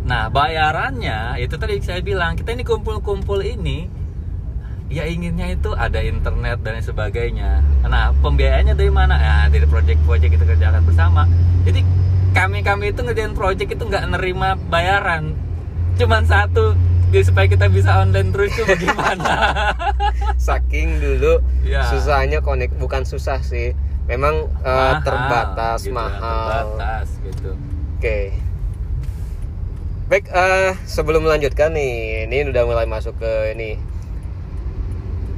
Nah, 0.07 0.31
bayarannya 0.31 1.43
itu 1.43 1.59
tadi 1.59 1.83
saya 1.83 1.99
bilang, 2.07 2.39
kita 2.39 2.55
ini 2.55 2.63
kumpul-kumpul 2.63 3.43
ini 3.43 3.91
ya 4.93 5.11
inginnya 5.11 5.51
itu 5.51 5.75
ada 5.75 5.99
internet 5.99 6.63
dan 6.63 6.79
sebagainya. 6.79 7.67
Nah, 7.83 8.15
pembiayaannya 8.23 8.79
dari 8.79 8.93
mana? 8.95 9.19
Nah, 9.19 9.47
dari 9.51 9.67
project-project 9.67 10.39
kita 10.39 10.45
kerjakan 10.47 10.87
bersama. 10.87 11.27
Jadi 11.67 11.83
kami-kami 12.31 12.95
itu 12.95 13.03
ngerjain 13.03 13.35
project 13.35 13.75
itu 13.75 13.83
nggak 13.83 14.07
nerima 14.07 14.55
bayaran. 14.71 15.35
Cuman 15.99 16.23
satu, 16.29 16.79
jadi 17.13 17.23
supaya 17.23 17.47
kita 17.47 17.69
bisa 17.69 18.01
online 18.01 18.33
terus 18.33 18.51
itu 18.51 18.65
bagaimana? 18.65 19.37
saking 20.43 20.97
dulu 20.99 21.39
Ya. 21.63 21.85
susahnya 21.87 22.41
connect 22.41 22.75
bukan 22.75 23.05
susah 23.05 23.39
sih 23.39 23.77
memang 24.05 24.35
eh, 24.59 24.67
Mahal, 24.67 25.05
terbatas 25.05 25.81
gitu, 25.83 25.95
mahal 25.95 26.75
Terbatas 26.75 27.09
gitu. 27.23 27.51
oke 27.95 28.19
baik 30.09 30.27
eh, 30.27 30.73
sebelum 30.83 31.23
melanjutkan 31.23 31.71
nih 31.71 31.93
ini 32.27 32.45
udah 32.45 32.65
mulai 32.65 32.85
masuk 32.85 33.15
ke 33.17 33.33
ini 33.53 33.79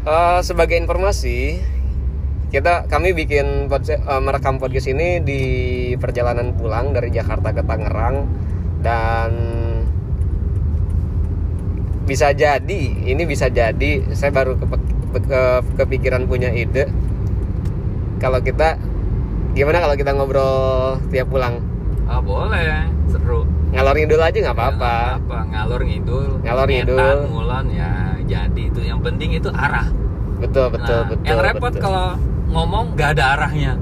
Eh, 0.00 0.40
sebagai 0.40 0.76
informasi 0.76 1.64
kita 2.48 2.84
kami 2.86 3.10
bikin 3.12 3.66
eh, 3.66 4.20
merekam 4.20 4.60
podcast 4.60 4.86
ini 4.86 5.18
di 5.18 5.42
perjalanan 5.96 6.52
pulang 6.52 6.92
dari 6.92 7.08
Jakarta 7.08 7.50
ke 7.50 7.64
Tangerang 7.64 8.28
dan 8.78 9.30
bisa 12.04 12.30
jadi 12.30 12.80
ini 13.02 13.22
bisa 13.24 13.48
jadi 13.48 14.04
saya 14.10 14.30
baru 14.30 14.54
kepe- 14.54 14.84
ke- 15.22 15.64
kepikiran 15.74 16.24
punya 16.24 16.50
ide 16.50 16.88
kalau 18.16 18.38
kita 18.38 18.76
gimana 19.52 19.78
kalau 19.78 19.94
kita 19.94 20.10
ngobrol 20.10 20.98
tiap 21.08 21.28
pulang 21.28 21.60
Ah 22.04 22.20
boleh, 22.20 22.84
seru. 23.06 23.48
ngalor 23.72 23.96
ngidul 23.96 24.20
aja 24.20 24.36
nggak 24.38 24.52
apa-apa 24.54 24.92
Ya, 24.92 25.16
apa 25.16 25.38
ngalor 25.46 25.80
ngidul. 25.82 26.30
Ngalor 26.38 26.68
ngidul. 26.68 27.16
ngulon 27.26 27.66
ya 27.70 27.92
jadi 28.22 28.60
itu 28.62 28.80
yang 28.82 29.00
penting 29.00 29.32
itu 29.32 29.48
arah. 29.48 29.88
betul 30.36 30.68
betul 30.68 31.00
Nah, 31.00 31.08
betul 31.08 31.24
yang 31.26 31.40
repot 31.40 31.72
betul. 31.72 31.80
kalau 31.80 32.06
ngomong 32.46 32.92
nggak 32.92 33.16
ada 33.16 33.24
arahnya. 33.34 33.72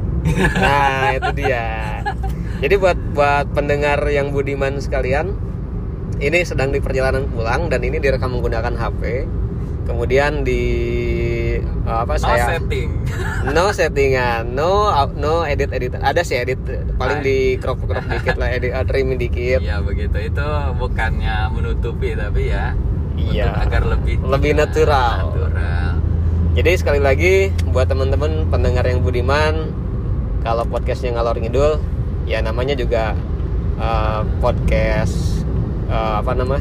nah 0.55 1.11
itu 1.11 1.31
dia 1.35 1.67
jadi 2.63 2.75
buat 2.79 2.95
buat 3.11 3.47
pendengar 3.51 3.99
yang 4.07 4.31
budiman 4.31 4.79
sekalian 4.79 5.35
ini 6.23 6.47
sedang 6.47 6.71
di 6.71 6.79
perjalanan 6.79 7.27
pulang 7.27 7.67
dan 7.67 7.83
ini 7.83 7.99
direkam 7.99 8.31
menggunakan 8.33 8.73
HP 8.73 9.27
kemudian 9.83 10.47
di 10.47 10.63
apa 11.83 12.15
No 12.15 12.23
saya 12.23 12.45
setting. 12.55 12.89
no 13.55 13.65
settingan 13.75 14.55
no 14.55 14.87
no 15.19 15.43
edit 15.43 15.75
edit 15.75 15.99
ada 15.99 16.23
sih 16.23 16.39
edit 16.39 16.63
paling 16.95 17.19
Ay. 17.21 17.27
di 17.27 17.39
crop 17.59 17.83
crop 17.83 17.99
dikit 18.07 18.39
lah 18.39 18.49
edit 18.49 18.71
uh, 18.71 18.87
trimming 18.87 19.19
dikit 19.19 19.59
Iya 19.59 19.83
begitu 19.83 20.15
itu 20.23 20.47
bukannya 20.79 21.51
menutupi 21.51 22.15
tapi 22.15 22.55
ya 22.55 22.71
Iya. 23.13 23.51
untuk 23.53 23.63
agar 23.69 23.83
lebih 23.93 24.15
Lebih 24.25 24.53
natural. 24.57 25.15
natural. 25.35 25.91
jadi 26.55 26.71
sekali 26.79 27.01
lagi 27.03 27.35
buat 27.69 27.91
teman-teman 27.91 28.47
pendengar 28.49 28.87
yang 28.87 29.03
budiman 29.03 29.69
kalau 30.41 30.63
podcastnya 30.65 31.13
ngalor 31.13 31.37
ngidul 31.37 31.77
ya 32.25 32.39
namanya 32.41 32.73
juga 32.73 33.13
uh, 33.77 34.23
podcast 34.39 35.42
uh, 35.93 36.25
apa 36.25 36.33
nama 36.33 36.57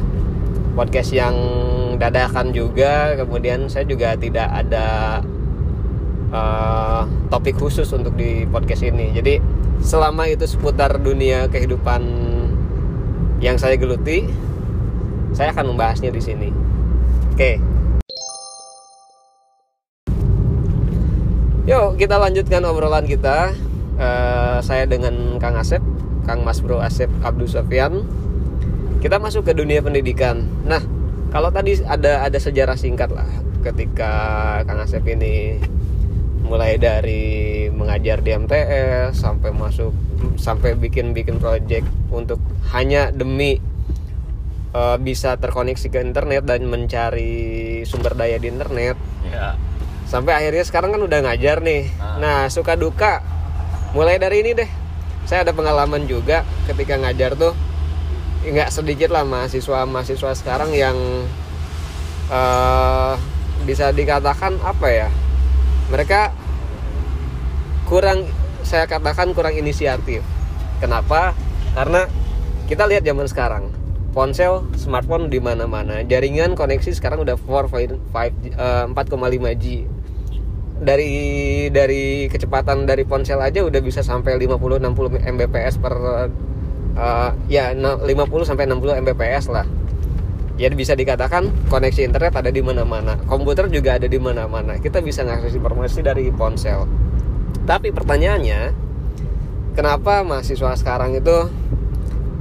podcast 0.76 1.16
yang 1.16 1.34
dadakan 1.96 2.52
juga. 2.52 3.16
Kemudian 3.16 3.72
saya 3.72 3.88
juga 3.88 4.12
tidak 4.20 4.52
ada 4.52 5.18
uh, 6.30 7.08
topik 7.32 7.56
khusus 7.56 7.88
untuk 7.96 8.12
di 8.20 8.44
podcast 8.44 8.84
ini. 8.84 9.16
Jadi 9.16 9.40
selama 9.80 10.28
itu 10.28 10.44
seputar 10.44 11.00
dunia 11.00 11.48
kehidupan 11.48 12.04
yang 13.42 13.58
saya 13.58 13.74
geluti 13.74 14.30
saya 15.32 15.50
akan 15.50 15.74
membahasnya 15.74 16.12
di 16.12 16.20
sini. 16.20 16.48
Oke. 17.32 17.56
Yuk 21.64 21.96
kita 21.96 22.20
lanjutkan 22.20 22.62
obrolan 22.68 23.08
kita. 23.08 23.56
Eh, 24.02 24.58
Saya 24.64 24.88
dengan 24.88 25.36
Kang 25.36 25.54
Asep 25.54 25.78
Kang 26.24 26.42
Mas 26.42 26.58
Bro 26.64 26.80
Asep 26.80 27.12
Abdul 27.22 27.46
Sofian 27.46 28.02
Kita 29.02 29.18
masuk 29.18 29.42
ke 29.42 29.52
dunia 29.52 29.82
pendidikan. 29.82 30.46
Nah 30.62 30.78
kalau 31.34 31.50
tadi 31.50 31.82
ada 31.82 32.22
ada 32.22 32.38
sejarah 32.38 32.76
singkat 32.76 33.08
lah 33.08 33.24
Ketika 33.64 34.12
Kang 34.68 34.84
Asep 34.84 35.00
ini 35.08 35.56
Mulai 36.44 36.76
dari 36.76 37.66
mengajar 37.72 38.20
di 38.20 38.36
MTS 38.36 39.16
Sampai 39.16 39.48
masuk 39.48 39.96
Sampai 40.36 40.76
bikin-bikin 40.76 41.40
project 41.40 41.88
Untuk 42.12 42.36
hanya 42.76 43.08
demi 43.08 43.56
eh, 44.76 44.96
bisa 45.00 45.40
terkoneksi 45.40 45.88
ke 45.88 45.98
internet 46.04 46.44
dan 46.44 46.68
mencari 46.68 47.80
sumber 47.88 48.12
daya 48.12 48.36
di 48.36 48.52
internet. 48.52 48.96
Ya 49.28 49.56
sampai 50.12 50.36
akhirnya 50.36 50.60
sekarang 50.68 50.92
kan 50.92 51.00
udah 51.00 51.24
ngajar 51.24 51.64
nih. 51.64 51.88
Ah. 51.96 52.20
nah 52.20 52.38
suka 52.52 52.76
duka. 52.76 53.24
Mulai 53.96 54.20
dari 54.20 54.44
ini 54.44 54.52
deh. 54.52 54.70
Saya 55.24 55.48
ada 55.48 55.56
pengalaman 55.56 56.04
juga 56.04 56.44
ketika 56.68 57.00
ngajar 57.00 57.32
tuh 57.32 57.56
nggak 58.42 58.74
sedikit 58.74 59.14
lah 59.14 59.22
mahasiswa 59.22 59.86
mahasiswa 59.86 60.32
sekarang 60.34 60.74
yang 60.74 60.96
eh, 62.30 63.14
bisa 63.62 63.94
dikatakan 63.94 64.58
apa 64.66 64.88
ya 64.90 65.08
mereka 65.92 66.34
kurang 67.86 68.24
saya 68.64 68.88
katakan 68.88 69.36
kurang 69.36 69.52
inisiatif. 69.52 70.24
Kenapa? 70.80 71.36
Karena 71.76 72.08
kita 72.70 72.88
lihat 72.88 73.04
zaman 73.04 73.28
sekarang 73.28 73.68
ponsel 74.16 74.64
smartphone 74.80 75.28
di 75.28 75.36
mana-mana. 75.44 76.00
Jaringan 76.00 76.56
koneksi 76.56 76.96
sekarang 76.96 77.20
udah 77.20 77.36
4.5 77.36 78.00
eh, 78.56 78.84
4,5 78.88 79.60
G. 79.60 79.66
Dari 80.82 81.12
dari 81.70 82.26
kecepatan 82.26 82.88
dari 82.88 83.06
ponsel 83.06 83.38
aja 83.38 83.62
udah 83.62 83.78
bisa 83.84 84.02
sampai 84.02 84.34
50 84.34 84.82
60 84.82 85.30
Mbps 85.36 85.78
per 85.78 85.94
eh, 86.96 87.30
ya 87.48 87.72
na- 87.76 88.00
50 88.00 88.48
sampai 88.48 88.64
60 88.68 89.00
Mbps 89.02 89.46
lah. 89.52 89.66
Jadi 90.60 90.74
bisa 90.76 90.92
dikatakan 90.92 91.48
koneksi 91.72 92.06
internet 92.06 92.36
ada 92.36 92.52
di 92.52 92.60
mana-mana. 92.60 93.16
Komputer 93.24 93.66
juga 93.72 93.96
ada 93.96 94.06
di 94.06 94.20
mana-mana. 94.20 94.76
Kita 94.78 95.00
bisa 95.00 95.24
ngakses 95.24 95.56
informasi 95.56 96.04
dari 96.04 96.28
ponsel. 96.30 96.84
Tapi 97.64 97.88
pertanyaannya, 97.90 98.60
kenapa 99.72 100.20
mahasiswa 100.22 100.76
sekarang 100.76 101.16
itu 101.16 101.48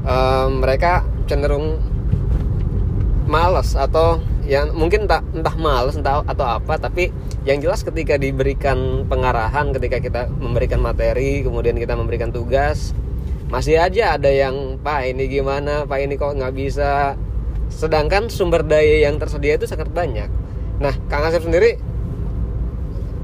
eh, 0.06 0.48
mereka 0.52 1.08
cenderung 1.26 1.80
males 3.32 3.80
atau 3.80 4.20
yang 4.44 4.76
mungkin 4.76 5.08
entah, 5.08 5.24
entah 5.32 5.56
males 5.56 5.96
entah 5.96 6.26
atau 6.28 6.44
apa 6.44 6.76
tapi 6.76 7.14
yang 7.48 7.64
jelas 7.64 7.86
ketika 7.88 8.20
diberikan 8.20 9.08
pengarahan 9.08 9.72
ketika 9.72 10.04
kita 10.04 10.22
memberikan 10.28 10.84
materi 10.84 11.46
kemudian 11.46 11.80
kita 11.80 11.96
memberikan 11.96 12.34
tugas 12.34 12.92
masih 13.52 13.76
aja 13.76 14.16
ada 14.16 14.32
yang 14.32 14.80
pak 14.80 15.12
ini 15.12 15.28
gimana 15.28 15.84
pak 15.84 16.00
ini 16.00 16.16
kok 16.16 16.40
nggak 16.40 16.56
bisa 16.56 17.20
sedangkan 17.68 18.32
sumber 18.32 18.64
daya 18.64 19.04
yang 19.04 19.20
tersedia 19.20 19.60
itu 19.60 19.68
sangat 19.68 19.92
banyak 19.92 20.32
nah 20.80 20.96
kang 21.12 21.28
Asep 21.28 21.44
sendiri 21.44 21.76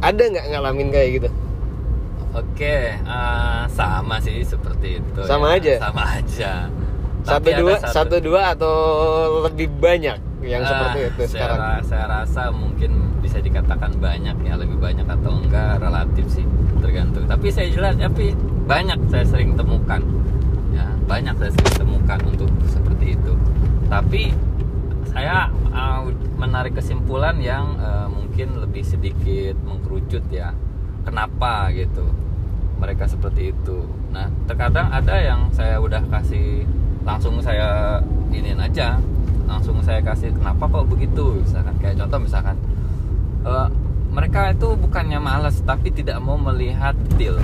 ada 0.04 0.20
nggak 0.20 0.46
ngalamin 0.52 0.92
kayak 0.92 1.12
gitu 1.24 1.30
Oke, 2.38 2.94
eh, 2.94 3.64
sama 3.74 4.22
sih 4.22 4.46
seperti 4.46 5.02
itu. 5.02 5.20
Sama 5.26 5.58
ya. 5.58 5.58
aja? 5.58 5.74
Sama 5.90 6.04
aja. 6.06 6.52
satu 7.26 7.34
Tapi 7.34 7.50
dua 7.58 7.76
satu 7.82 8.16
dua 8.22 8.42
atau 8.54 8.76
lebih 9.50 9.74
banyak 9.82 10.22
yang 10.48 10.64
Ah, 10.64 10.70
seperti 10.72 11.00
itu 11.12 11.22
saya, 11.22 11.32
sekarang 11.32 11.60
ra- 11.60 11.84
saya 11.84 12.06
rasa 12.08 12.42
mungkin 12.56 12.92
bisa 13.20 13.38
dikatakan 13.44 13.92
banyak 14.00 14.38
ya, 14.48 14.54
lebih 14.56 14.80
banyak 14.80 15.04
atau 15.04 15.32
enggak 15.36 15.84
relatif 15.84 16.26
sih, 16.32 16.46
tergantung. 16.80 17.28
Tapi 17.28 17.48
saya 17.52 17.68
jelas, 17.68 17.94
tapi 18.00 18.32
banyak 18.66 19.00
saya 19.12 19.26
sering 19.28 19.54
temukan. 19.60 20.02
Ya, 20.72 20.88
banyak 21.06 21.36
saya 21.36 21.52
sering 21.52 21.76
temukan 21.76 22.20
untuk 22.24 22.50
seperti 22.66 23.20
itu. 23.20 23.34
Tapi 23.92 24.32
saya 25.12 25.50
uh, 25.72 26.08
menarik 26.38 26.78
kesimpulan 26.78 27.36
yang 27.42 27.76
uh, 27.80 28.08
mungkin 28.08 28.62
lebih 28.64 28.84
sedikit 28.86 29.58
mengkerucut 29.66 30.24
ya. 30.32 30.56
Kenapa 31.04 31.72
gitu? 31.72 32.04
Mereka 32.78 33.10
seperti 33.10 33.52
itu. 33.56 33.88
Nah, 34.14 34.30
terkadang 34.46 34.94
ada 34.94 35.16
yang 35.18 35.50
saya 35.50 35.82
udah 35.82 36.04
kasih 36.14 36.68
langsung 37.08 37.40
saya 37.40 37.98
iniin 38.30 38.60
aja, 38.60 39.00
langsung 39.48 39.80
saya 39.82 40.00
kasih 40.00 40.30
kenapa 40.32 40.68
kok 40.68 40.86
begitu? 40.86 41.40
Misalkan 41.40 41.76
kayak 41.80 41.96
contoh 41.98 42.20
misalkan 42.22 42.56
eh, 43.42 43.68
mereka 44.08 44.52
itu 44.52 44.68
bukannya 44.74 45.18
malas 45.18 45.60
tapi 45.62 45.90
tidak 45.90 46.20
mau 46.20 46.36
melihat 46.36 46.94
deal 47.16 47.40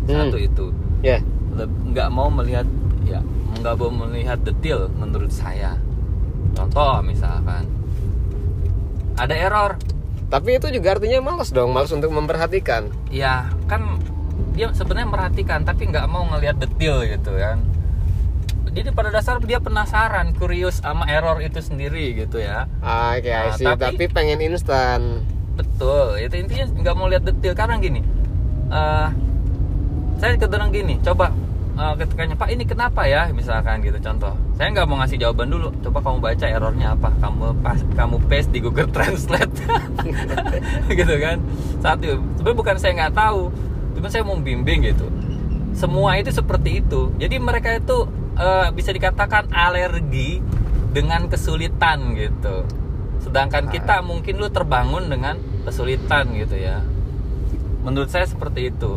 Hmm. 0.00 0.26
satu 0.26 0.38
itu. 0.38 0.66
Ya. 1.02 1.20
Leb- 1.52 1.76
nggak 1.86 2.08
mau 2.08 2.30
melihat 2.30 2.64
ya 3.02 3.20
nggak 3.56 3.74
mau 3.76 3.90
melihat 4.00 4.38
detail 4.40 4.88
menurut 4.92 5.28
saya. 5.28 5.76
Contoh 6.52 6.98
misalkan 7.00 7.66
ada 9.14 9.34
error. 9.34 9.76
Tapi 10.26 10.56
itu 10.56 10.70
juga 10.70 10.94
artinya 10.94 11.18
malas 11.20 11.50
dong 11.50 11.70
malas 11.70 11.90
untuk 11.90 12.08
memperhatikan. 12.08 12.86
Ya 13.10 13.50
kan 13.66 13.98
dia 14.54 14.70
sebenarnya 14.70 15.06
merhatikan 15.06 15.62
tapi 15.62 15.86
nggak 15.86 16.06
mau 16.06 16.26
ngelihat 16.26 16.58
detail 16.58 17.02
gitu 17.02 17.32
kan 17.32 17.58
jadi 18.70 18.88
pada 18.90 19.10
dasar 19.10 19.38
dia 19.38 19.58
penasaran 19.58 20.32
curious 20.32 20.78
sama 20.78 21.06
error 21.06 21.38
itu 21.38 21.58
sendiri 21.58 22.14
gitu 22.16 22.38
ya. 22.38 22.64
Ah, 22.78 23.14
Oke, 23.14 23.26
I 23.26 23.34
Nah, 23.44 23.52
see. 23.52 23.64
tapi- 23.64 23.84
tapi, 23.90 24.04
pengen 24.08 24.40
instan. 24.40 25.22
betul. 25.52 26.16
Itu 26.16 26.34
intinya 26.34 26.64
nggak 26.66 26.94
mau 26.94 27.06
lihat 27.06 27.22
detail. 27.22 27.52
Karena 27.52 27.76
gini 27.76 28.00
eh 28.68 29.08
saya 30.16 30.36
kedenang 30.36 30.70
gini 30.70 30.96
coba 31.00 31.32
eh, 31.72 31.94
ketikanya 31.96 32.34
pak 32.34 32.48
ini 32.48 32.62
kenapa 32.62 33.04
ya? 33.04 33.28
Misalkan 33.30 33.80
gitu 33.80 33.96
contoh. 33.98 34.32
Saya 34.54 34.68
nggak 34.70 34.84
mau 34.84 34.96
ngasih 34.98 35.16
jawaban 35.16 35.48
dulu. 35.48 35.72
Coba 35.80 35.98
kamu 36.00 36.18
baca 36.18 36.46
errornya 36.46 36.92
apa. 36.92 37.08
Kamu 37.16 37.56
pas 37.60 37.80
kamu 37.90 38.16
paste 38.24 38.50
di 38.50 38.60
Google 38.60 38.88
Translate. 38.94 39.52
Gitu 40.90 41.14
kan. 41.18 41.40
Satu 41.80 42.04
sebenarnya 42.34 42.56
bukan 42.56 42.76
saya 42.76 42.92
nggak 42.96 43.14
tahu. 43.14 43.48
Cuma 43.96 44.06
saya 44.06 44.22
mau 44.22 44.36
bimbing 44.36 44.84
gitu. 44.86 45.08
Semua 45.72 46.16
itu 46.16 46.28
seperti 46.30 46.80
itu. 46.80 47.10
Jadi 47.16 47.36
mereka 47.36 47.72
itu 47.72 48.04
eh, 48.40 48.68
bisa 48.72 48.90
dikatakan 48.90 49.52
alergi 49.52 50.40
dengan 50.90 51.28
kesulitan 51.28 52.16
gitu 52.16 52.64
sedangkan 53.20 53.68
kita 53.68 54.00
mungkin 54.00 54.40
lu 54.40 54.48
terbangun 54.48 55.06
dengan 55.06 55.36
kesulitan 55.62 56.32
gitu 56.34 56.56
ya 56.56 56.80
menurut 57.84 58.08
saya 58.08 58.24
seperti 58.24 58.72
itu 58.72 58.96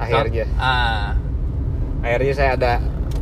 Akhirnya, 0.00 0.50
ah, 0.58 1.14
akhirnya 2.02 2.34
saya 2.34 2.50
ada 2.58 2.72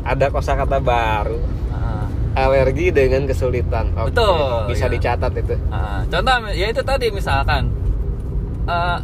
ada 0.01 0.27
kosakata 0.33 0.81
baru. 0.81 1.37
ah. 1.69 2.09
Alergi 2.33 2.89
dengan 2.89 3.29
kesulitan. 3.29 3.93
Oke, 3.93 4.15
Betul, 4.17 4.73
Bisa 4.73 4.87
ya. 4.89 4.93
dicatat 4.97 5.33
itu. 5.37 5.57
Ah, 5.69 6.01
contoh 6.09 6.37
ya 6.57 6.73
itu 6.73 6.81
tadi 6.81 7.13
misalkan 7.13 7.69
eh, 8.65 8.99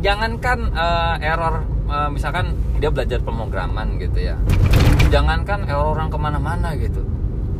jangankan 0.00 0.58
eh, 0.72 1.14
error 1.20 1.68
eh, 1.86 2.08
misalkan 2.08 2.52
dia 2.78 2.88
belajar 2.88 3.20
pemrograman 3.20 3.96
gitu 3.96 4.18
ya. 4.20 4.36
Jangankan 5.08 5.64
error 5.64 5.94
orang 5.94 6.08
ke 6.08 6.18
mana-mana 6.18 6.74
gitu. 6.74 7.04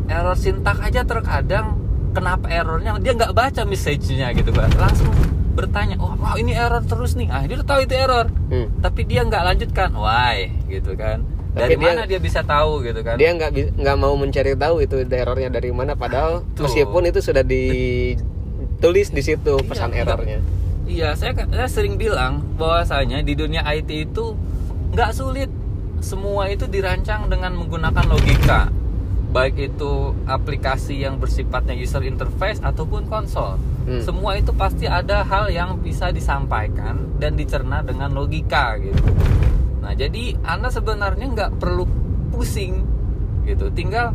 Error 0.04 0.34
sintak 0.34 0.80
aja 0.80 1.00
terkadang 1.02 1.80
kenapa 2.12 2.46
errornya 2.46 2.98
dia 2.98 3.12
nggak 3.12 3.32
baca 3.32 3.62
message-nya 3.64 4.30
gitu 4.32 4.54
kan 4.54 4.70
langsung 4.78 5.10
bertanya 5.54 5.98
oh 5.98 6.14
wow, 6.14 6.34
ini 6.34 6.50
error 6.50 6.82
terus 6.82 7.14
nih. 7.14 7.30
Ah 7.30 7.42
dia 7.42 7.56
udah 7.56 7.68
tahu 7.68 7.80
itu 7.82 7.94
error. 7.94 8.26
Hmm. 8.50 8.68
tapi 8.78 9.02
dia 9.02 9.22
nggak 9.22 9.42
lanjutkan. 9.44 9.90
Why? 9.94 10.50
Gitu 10.66 10.94
kan. 10.94 11.22
Tapi 11.54 11.60
dari 11.60 11.74
dia- 11.78 11.94
mana 11.94 12.02
dia 12.04 12.18
bisa 12.18 12.42
tahu 12.42 12.82
gitu 12.82 13.00
kan? 13.06 13.14
Dia 13.14 13.30
nggak 13.32 13.78
nggak 13.78 13.96
mau 13.96 14.14
mencari 14.14 14.58
tahu 14.58 14.82
itu 14.82 14.98
errornya 15.00 15.48
dari 15.48 15.70
mana. 15.70 15.94
Padahal 15.94 16.42
Betul. 16.44 16.66
meskipun 16.66 17.02
itu 17.06 17.20
sudah 17.22 17.46
ditulis 17.46 19.08
di 19.08 19.22
situ 19.22 19.54
pesan 19.62 19.94
Iya, 19.94 20.02
errornya. 20.02 20.38
Iya, 20.84 21.16
saya, 21.16 21.32
saya 21.48 21.68
sering 21.68 21.96
bilang 21.96 22.44
bahwasanya 22.60 23.24
di 23.24 23.32
dunia 23.32 23.64
IT 23.64 23.88
itu 23.88 24.36
nggak 24.92 25.10
sulit. 25.16 25.50
Semua 26.04 26.52
itu 26.52 26.68
dirancang 26.68 27.32
dengan 27.32 27.56
menggunakan 27.56 28.04
logika. 28.04 28.68
Baik 29.32 29.72
itu 29.72 30.12
aplikasi 30.28 31.00
yang 31.00 31.16
bersifatnya 31.16 31.72
user 31.72 32.04
interface 32.04 32.60
ataupun 32.60 33.08
konsol. 33.08 33.56
Hmm. 33.88 34.04
Semua 34.04 34.36
itu 34.36 34.52
pasti 34.52 34.84
ada 34.84 35.24
hal 35.24 35.48
yang 35.48 35.80
bisa 35.80 36.12
disampaikan 36.12 37.16
dan 37.16 37.34
dicerna 37.34 37.80
dengan 37.80 38.12
logika 38.12 38.76
gitu. 38.76 39.00
Nah, 39.80 39.96
jadi 39.96 40.36
Anda 40.44 40.68
sebenarnya 40.68 41.26
nggak 41.32 41.50
perlu 41.56 41.88
pusing 42.28 42.84
gitu. 43.48 43.72
Tinggal 43.72 44.12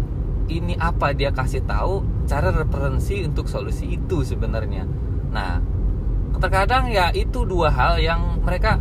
ini 0.50 0.78
apa 0.78 1.14
dia 1.18 1.34
kasih 1.34 1.66
tahu 1.66 2.06
cara 2.30 2.54
referensi 2.54 3.26
untuk 3.26 3.50
solusi 3.50 3.98
itu 3.98 4.22
sebenarnya. 4.22 4.86
Nah, 5.30 5.62
terkadang 6.40 6.88
ya 6.88 7.12
itu 7.12 7.44
dua 7.44 7.68
hal 7.70 8.00
yang 8.00 8.40
mereka 8.42 8.80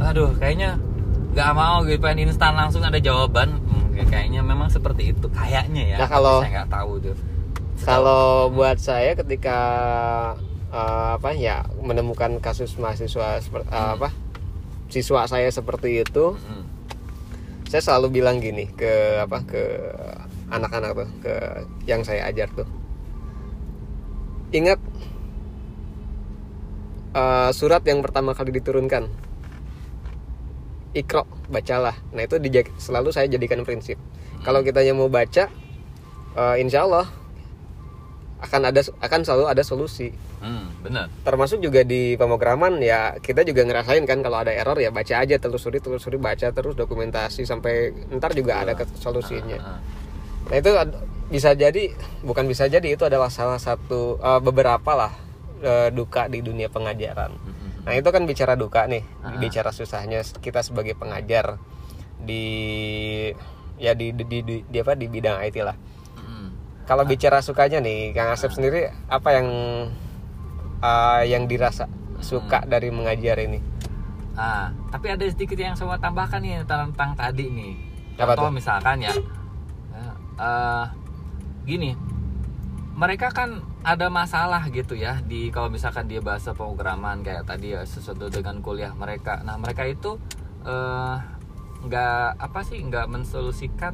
aduh 0.00 0.32
kayaknya 0.34 0.74
nggak 1.34 1.50
mau 1.52 1.82
gitu 1.82 1.98
pengen 1.98 2.30
instan 2.30 2.54
langsung 2.54 2.80
ada 2.80 2.94
jawaban. 2.96 3.58
Hmm, 3.66 3.90
kayaknya 4.06 4.38
memang 4.38 4.70
seperti 4.70 5.10
itu 5.10 5.26
kayaknya 5.28 5.94
ya. 5.94 5.96
Nah, 5.98 6.08
kalau- 6.08 6.40
saya 6.42 6.62
nggak 6.62 6.70
tahu 6.70 6.92
tuh. 7.00 7.16
Kalau 7.82 8.24
buat 8.50 8.78
saya 8.78 9.12
ketika 9.14 9.58
eh, 10.70 11.08
apa 11.14 11.30
ya 11.30 11.62
menemukan 11.78 12.38
kasus 12.38 12.74
mahasiswa 12.74 13.38
seperti 13.38 13.70
apa 13.70 14.10
siswa 14.86 15.26
saya 15.26 15.50
seperti 15.50 16.02
itu, 16.02 16.34
Hmm. 16.34 16.64
saya 17.66 17.82
selalu 17.82 18.18
bilang 18.18 18.38
gini 18.38 18.70
ke 18.70 19.18
apa 19.18 19.42
ke 19.42 19.62
anak-anak 20.48 20.94
tuh 20.94 21.10
ke 21.20 21.34
yang 21.84 22.02
saya 22.02 22.26
ajar 22.26 22.46
tuh. 22.52 22.66
Ingat 24.50 24.78
eh, 27.14 27.50
surat 27.54 27.80
yang 27.86 28.02
pertama 28.02 28.34
kali 28.34 28.50
diturunkan. 28.52 29.06
Ikro 30.94 31.26
bacalah. 31.50 31.94
Nah 32.14 32.22
itu 32.22 32.38
selalu 32.78 33.10
saya 33.10 33.26
jadikan 33.26 33.66
prinsip. 33.66 33.98
Kalau 34.42 34.60
kita 34.60 34.82
yang 34.82 34.98
mau 34.98 35.08
baca 35.08 35.50
eh, 36.34 36.56
insya 36.58 36.86
Allah 36.86 37.06
akan 38.44 38.60
ada 38.68 38.80
akan 39.00 39.20
selalu 39.24 39.44
ada 39.48 39.62
solusi. 39.64 40.12
Hmm, 40.44 40.68
benar. 40.84 41.08
Termasuk 41.24 41.64
juga 41.64 41.80
di 41.80 42.14
pemrograman 42.20 42.76
ya 42.78 43.16
kita 43.16 43.40
juga 43.42 43.64
ngerasain 43.64 44.04
kan 44.04 44.20
kalau 44.20 44.44
ada 44.44 44.52
error 44.52 44.76
ya 44.76 44.92
baca 44.92 45.24
aja 45.24 45.40
telusuri 45.40 45.80
telusuri 45.80 46.20
baca 46.20 46.52
terus 46.52 46.76
dokumentasi 46.76 47.48
sampai 47.48 47.96
ntar 48.12 48.36
juga 48.36 48.60
ada 48.60 48.76
ke- 48.76 49.00
solusinya. 49.00 49.56
Ah, 49.56 49.80
nah 50.52 50.56
itu 50.60 50.70
bisa 51.32 51.56
jadi 51.56 51.96
bukan 52.20 52.44
bisa 52.44 52.68
jadi 52.68 52.84
itu 52.84 53.08
adalah 53.08 53.32
salah 53.32 53.56
satu 53.56 54.20
eh, 54.20 54.40
beberapa 54.44 54.92
lah 54.92 55.12
eh, 55.58 55.88
duka 55.90 56.26
di 56.26 56.40
dunia 56.40 56.66
pengajaran 56.66 57.30
mm-mm. 57.30 57.84
nah 57.84 57.92
itu 57.92 58.08
kan 58.08 58.24
bicara 58.24 58.54
duka 58.54 58.86
nih 58.86 59.04
bicara 59.36 59.70
susahnya 59.70 60.22
kita 60.38 60.60
sebagai 60.60 60.94
pengajar 60.94 61.60
di 62.16 62.44
ya 63.76 63.92
di 63.92 64.10
di, 64.10 64.24
di, 64.24 64.38
di- 64.40 64.64
di 64.64 64.76
apa 64.78 64.94
di 64.94 65.06
bidang 65.06 65.38
IT 65.42 65.56
lah 65.60 65.76
Mm-mm. 66.16 66.46
kalau 66.84 67.04
bicara 67.04 67.38
sukanya 67.38 67.78
nih 67.78 68.10
Kang 68.10 68.30
Asep 68.30 68.50
sendiri 68.50 68.88
apa 69.06 69.28
yang 69.32 69.48
eh, 70.80 71.22
yang 71.28 71.44
dirasa 71.44 71.86
suka 72.18 72.64
dari 72.64 72.88
mengajar 72.88 73.38
ini 73.38 73.60
Ah, 74.34 74.66
tapi 74.90 75.14
ada 75.14 75.22
sedikit 75.30 75.54
yang 75.54 75.78
saya 75.78 75.94
tambahkan 75.94 76.42
nih 76.42 76.66
tentang 76.66 77.14
tadi 77.14 77.54
nih. 77.54 77.78
Apa 78.18 78.34
Contoh 78.34 78.50
tuh? 78.50 78.58
misalkan 78.58 78.98
ya, 78.98 79.14
eh, 80.34 80.84
gini, 81.62 81.94
mereka 82.98 83.30
kan 83.30 83.62
ada 83.84 84.08
masalah 84.08 84.64
gitu 84.72 84.96
ya 84.96 85.20
di 85.20 85.52
kalau 85.52 85.68
misalkan 85.68 86.08
dia 86.08 86.24
bahasa 86.24 86.56
pemrograman 86.56 87.20
kayak 87.20 87.44
tadi 87.44 87.76
ya 87.76 87.84
sesuatu 87.84 88.32
dengan 88.32 88.64
kuliah 88.64 88.96
mereka. 88.96 89.44
Nah 89.44 89.60
mereka 89.60 89.84
itu 89.84 90.16
eh, 90.64 91.16
nggak 91.84 92.40
apa 92.40 92.60
sih 92.64 92.80
nggak 92.80 93.06
mensolusikan 93.12 93.92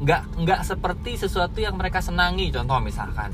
nggak 0.00 0.22
nggak 0.40 0.60
seperti 0.64 1.20
sesuatu 1.20 1.60
yang 1.60 1.76
mereka 1.76 2.00
senangi. 2.00 2.48
Contoh 2.48 2.80
misalkan 2.80 3.30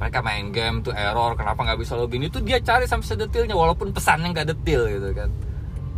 mereka 0.00 0.24
main 0.24 0.48
game 0.48 0.80
tuh 0.80 0.96
error 0.96 1.36
kenapa 1.36 1.60
nggak 1.60 1.78
bisa 1.84 1.92
login 1.92 2.24
itu 2.24 2.40
dia 2.40 2.56
cari 2.64 2.88
sampai 2.88 3.04
sedetilnya 3.04 3.52
walaupun 3.52 3.92
pesannya 3.92 4.32
nggak 4.32 4.48
detil 4.56 4.88
gitu 4.88 5.12
kan 5.12 5.28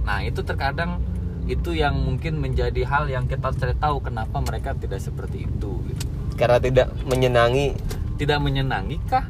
nah 0.02 0.18
itu 0.18 0.42
terkadang 0.42 0.98
itu 1.46 1.70
yang 1.70 1.94
mungkin 1.94 2.42
menjadi 2.42 2.82
hal 2.82 3.06
yang 3.06 3.30
kita 3.30 3.54
cari 3.54 3.74
tahu 3.78 4.02
kenapa 4.02 4.42
mereka 4.42 4.74
tidak 4.74 4.98
seperti 4.98 5.46
itu 5.46 5.70
gitu. 5.86 6.02
karena 6.34 6.58
tidak 6.58 6.90
menyenangi 7.06 7.78
tidak 8.16 8.38
menyenangi 8.40 8.98
kah? 9.08 9.28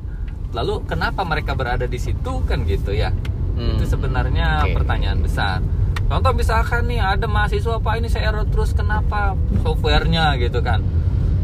Lalu 0.52 0.84
kenapa 0.84 1.24
mereka 1.24 1.56
berada 1.56 1.88
di 1.88 1.96
situ? 1.96 2.44
Kan 2.44 2.68
gitu 2.68 2.92
ya. 2.92 3.12
Hmm. 3.52 3.76
itu 3.76 3.84
sebenarnya 3.84 4.64
Oke. 4.64 4.80
pertanyaan 4.80 5.20
besar. 5.20 5.60
Contoh 6.08 6.32
misalkan 6.32 6.88
nih 6.88 7.00
ada 7.00 7.28
mahasiswa 7.28 7.80
pak 7.80 7.94
ini 8.00 8.08
saya 8.08 8.32
error 8.32 8.48
terus 8.48 8.72
kenapa 8.72 9.36
softwarenya? 9.60 10.36
Gitu 10.40 10.60
kan. 10.64 10.80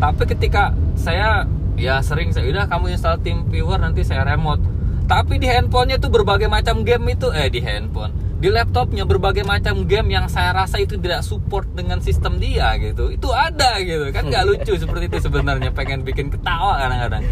Tapi 0.00 0.22
ketika 0.24 0.72
saya 0.96 1.44
ya 1.76 2.00
sering 2.00 2.32
saya 2.32 2.48
udah 2.48 2.64
kamu 2.68 2.96
install 2.96 3.20
tim 3.20 3.44
viewer 3.48 3.76
nanti 3.76 4.04
saya 4.04 4.24
remote. 4.24 4.60
Tapi 5.08 5.40
di 5.40 5.48
handphonenya 5.48 6.00
tuh 6.00 6.12
berbagai 6.12 6.48
macam 6.52 6.84
game 6.84 7.16
itu. 7.16 7.32
Eh 7.32 7.48
di 7.48 7.60
handphone 7.64 8.27
di 8.38 8.48
laptopnya 8.54 9.02
berbagai 9.02 9.42
macam 9.42 9.82
game 9.82 10.14
yang 10.14 10.30
saya 10.30 10.54
rasa 10.54 10.78
itu 10.78 10.94
tidak 10.94 11.26
support 11.26 11.66
dengan 11.74 11.98
sistem 11.98 12.38
dia 12.38 12.78
gitu. 12.78 13.10
Itu 13.10 13.34
ada 13.34 13.82
gitu. 13.82 14.14
Kan 14.14 14.30
nggak 14.30 14.44
lucu 14.46 14.72
seperti 14.78 15.10
itu 15.10 15.18
sebenarnya 15.18 15.74
pengen 15.74 16.06
bikin 16.06 16.30
ketawa 16.30 16.78
kadang-kadang. 16.78 17.26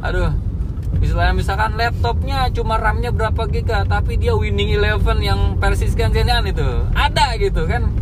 Aduh 0.00 0.32
misalnya 0.94 1.36
misalkan 1.36 1.76
laptopnya 1.76 2.48
cuma 2.54 2.80
RAM-nya 2.80 3.12
berapa 3.12 3.44
giga 3.50 3.84
tapi 3.84 4.16
dia 4.16 4.32
winning 4.32 4.72
eleven 4.72 5.20
yang 5.20 5.60
versi 5.60 5.92
sekian-sekian 5.92 6.48
itu. 6.48 6.68
Ada 6.96 7.36
gitu 7.36 7.68
kan? 7.68 7.92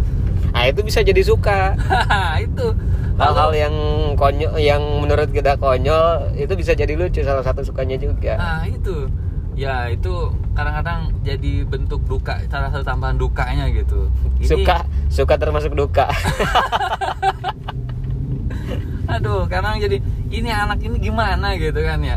Nah 0.52 0.62
itu 0.68 0.80
bisa 0.86 1.02
jadi 1.02 1.22
suka. 1.24 1.74
Itu. 2.46 2.76
Hal-hal 3.16 3.50
yang 3.56 3.74
konyol 4.16 4.56
yang 4.56 4.80
menurut 5.04 5.28
kita 5.32 5.60
konyol 5.60 6.32
itu 6.32 6.52
bisa 6.56 6.72
jadi 6.72 6.96
lucu 6.96 7.20
salah 7.20 7.44
satu 7.44 7.60
sukanya 7.60 8.00
juga. 8.00 8.40
Nah 8.40 8.64
itu 8.64 9.08
ya 9.52 9.88
itu 9.92 10.32
kadang-kadang 10.56 11.12
jadi 11.20 11.64
bentuk 11.68 12.00
duka 12.08 12.40
salah 12.48 12.72
satu 12.72 12.84
tambahan 12.84 13.16
dukanya 13.16 13.68
gitu. 13.68 14.08
Ini- 14.40 14.48
suka 14.48 14.76
suka 15.12 15.34
termasuk 15.36 15.76
duka. 15.76 16.08
Aduh 19.12 19.44
kadang 19.44 19.76
jadi 19.76 20.00
ini 20.32 20.48
anak 20.48 20.80
ini 20.80 20.96
gimana? 20.96 21.52
gitu 21.60 21.80
kan 21.84 22.00
ya. 22.00 22.16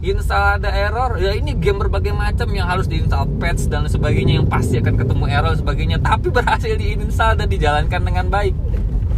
Install 0.00 0.64
ada 0.64 0.72
error 0.72 1.20
ya 1.20 1.36
ini 1.36 1.52
game 1.52 1.76
berbagai 1.76 2.16
macam 2.16 2.48
yang 2.56 2.64
harus 2.64 2.88
diinstal 2.88 3.28
patch 3.36 3.68
dan 3.68 3.84
sebagainya 3.84 4.40
yang 4.40 4.48
pasti 4.48 4.80
akan 4.80 4.96
ketemu 4.96 5.24
error 5.28 5.52
sebagainya 5.52 6.00
tapi 6.00 6.32
berhasil 6.32 6.72
diinstal 6.72 7.36
dan 7.36 7.52
dijalankan 7.52 8.00
dengan 8.00 8.32
baik. 8.32 8.56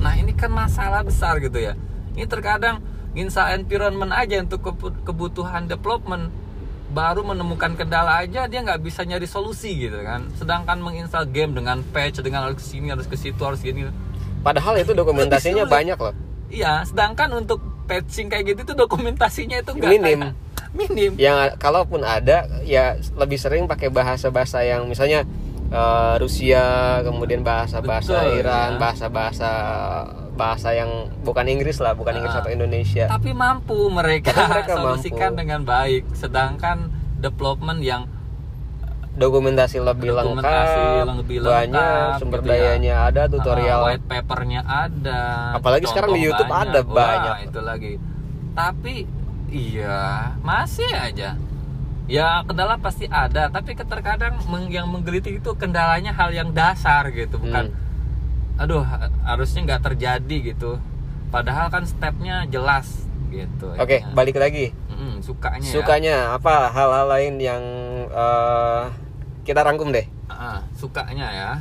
Nah 0.02 0.18
ini 0.18 0.34
kan 0.34 0.50
masalah 0.50 1.06
besar 1.06 1.38
gitu 1.38 1.62
ya. 1.62 1.78
Ini 2.18 2.26
terkadang 2.26 2.82
install 3.14 3.62
environment 3.62 4.10
aja 4.10 4.42
untuk 4.42 4.58
kebu- 4.66 5.06
kebutuhan 5.06 5.70
development 5.70 6.34
baru 6.92 7.24
menemukan 7.24 7.72
kendala 7.72 8.20
aja 8.20 8.44
dia 8.44 8.60
nggak 8.60 8.78
bisa 8.78 9.02
nyari 9.02 9.24
solusi 9.24 9.74
gitu 9.80 9.96
kan 9.98 10.28
sedangkan 10.34 10.76
menginstal 10.76 11.24
game 11.24 11.52
dengan 11.52 11.80
patch 11.82 12.20
dengan 12.20 12.44
harus 12.44 12.56
ke 12.56 12.66
sini 12.66 12.88
harus 12.88 13.04
ke 13.04 13.16
situ 13.16 13.40
harus 13.40 13.58
gini 13.58 13.88
padahal 14.40 14.76
itu 14.76 14.92
dokumentasinya 14.92 15.64
banyak 15.64 15.96
loh 15.96 16.12
Iya, 16.46 16.84
sedangkan 16.84 17.32
untuk 17.34 17.64
patching 17.88 18.28
kayak 18.28 18.52
gitu 18.52 18.68
tuh 18.68 18.76
dokumentasinya 18.78 19.56
itu 19.58 19.72
nggak 19.72 19.88
Minim. 19.88 20.20
kayak- 20.20 20.36
minim. 20.78 21.12
yang 21.16 21.36
kalaupun 21.56 22.00
ada 22.00 22.44
ya 22.60 22.92
lebih 23.16 23.36
sering 23.36 23.64
pakai 23.64 23.88
bahasa-bahasa 23.88 24.60
yang 24.60 24.84
misalnya 24.84 25.24
eh, 25.68 26.14
Rusia 26.16 26.60
kemudian 27.00 27.40
bahasa-bahasa 27.40 28.20
Betul, 28.20 28.36
Iran 28.36 28.70
ya. 28.70 28.80
Bahasa 30.32 30.72
yang 30.72 30.88
bukan 31.20 31.44
Inggris 31.44 31.76
lah 31.76 31.92
bukan 31.92 32.16
Inggris 32.16 32.32
Ah. 32.32 32.40
atau 32.40 32.50
Indonesia 32.50 33.04
Tapi 33.06 33.30
mampu 33.30 33.88
mereka, 33.88 34.32
Tapi 34.32 34.48
mereka 34.50 34.72
solusikan 34.74 35.30
mampu. 35.30 35.40
dengan 35.40 35.60
baik. 35.62 36.02
Sedangkan 36.12 36.88
development 37.16 37.80
yang 37.80 38.02
dokumentasi 39.12 39.76
lebih 39.78 40.16
Dokumentasi 40.16 40.80
lengkap 41.04 41.16
lebih 41.20 41.36
banyak 41.42 41.76
lengkap, 41.76 42.18
sumber 42.18 42.40
gitu 42.40 42.48
ya. 42.48 42.52
dayanya 42.56 42.94
ada 43.04 43.22
tutorial 43.28 43.78
uh, 43.78 43.86
white 43.86 44.06
papernya 44.06 44.60
ada. 44.64 45.22
Apalagi 45.52 45.84
sekarang 45.84 46.10
di 46.12 46.22
YouTube 46.22 46.48
ada 46.48 46.80
Wah, 46.80 46.88
banyak. 46.88 47.36
itu 47.46 47.60
lagi. 47.60 47.92
Tapi 48.52 48.94
iya 49.48 50.32
masih 50.40 50.88
aja. 50.88 51.36
Ya 52.08 52.40
kendala 52.42 52.76
pasti 52.76 53.04
ada, 53.06 53.46
tapi 53.46 53.76
terkadang 53.76 54.40
yang 54.66 54.88
menggelitik 54.88 55.38
itu 55.38 55.50
kendalanya 55.54 56.10
hal 56.10 56.32
yang 56.32 56.50
dasar 56.50 57.08
gitu, 57.08 57.36
bukan 57.36 57.68
Hmm. 57.68 57.80
Aduh 58.62 58.86
ha- 58.86 59.10
harusnya 59.26 59.66
nggak 59.66 59.82
terjadi 59.90 60.36
gitu. 60.54 60.78
Padahal 61.34 61.66
kan 61.72 61.82
stepnya 61.82 62.46
jelas 62.46 63.10
gitu 63.32 63.72
oke 63.74 63.98
ya. 64.04 64.06
balik 64.14 64.38
lagi. 64.38 64.70
Mm, 64.92 65.18
sukanya. 65.24 65.66
Ya. 65.66 65.74
sukanya 65.74 66.16
apa? 66.36 66.70
Hal-hal 66.70 67.06
lain 67.10 67.34
yang 67.42 67.62
eh, 68.06 68.84
kita 69.42 69.66
rangkum 69.66 69.90
deh. 69.90 70.06
Ah, 70.30 70.62
sukanya 70.78 71.28
ya. 71.34 71.52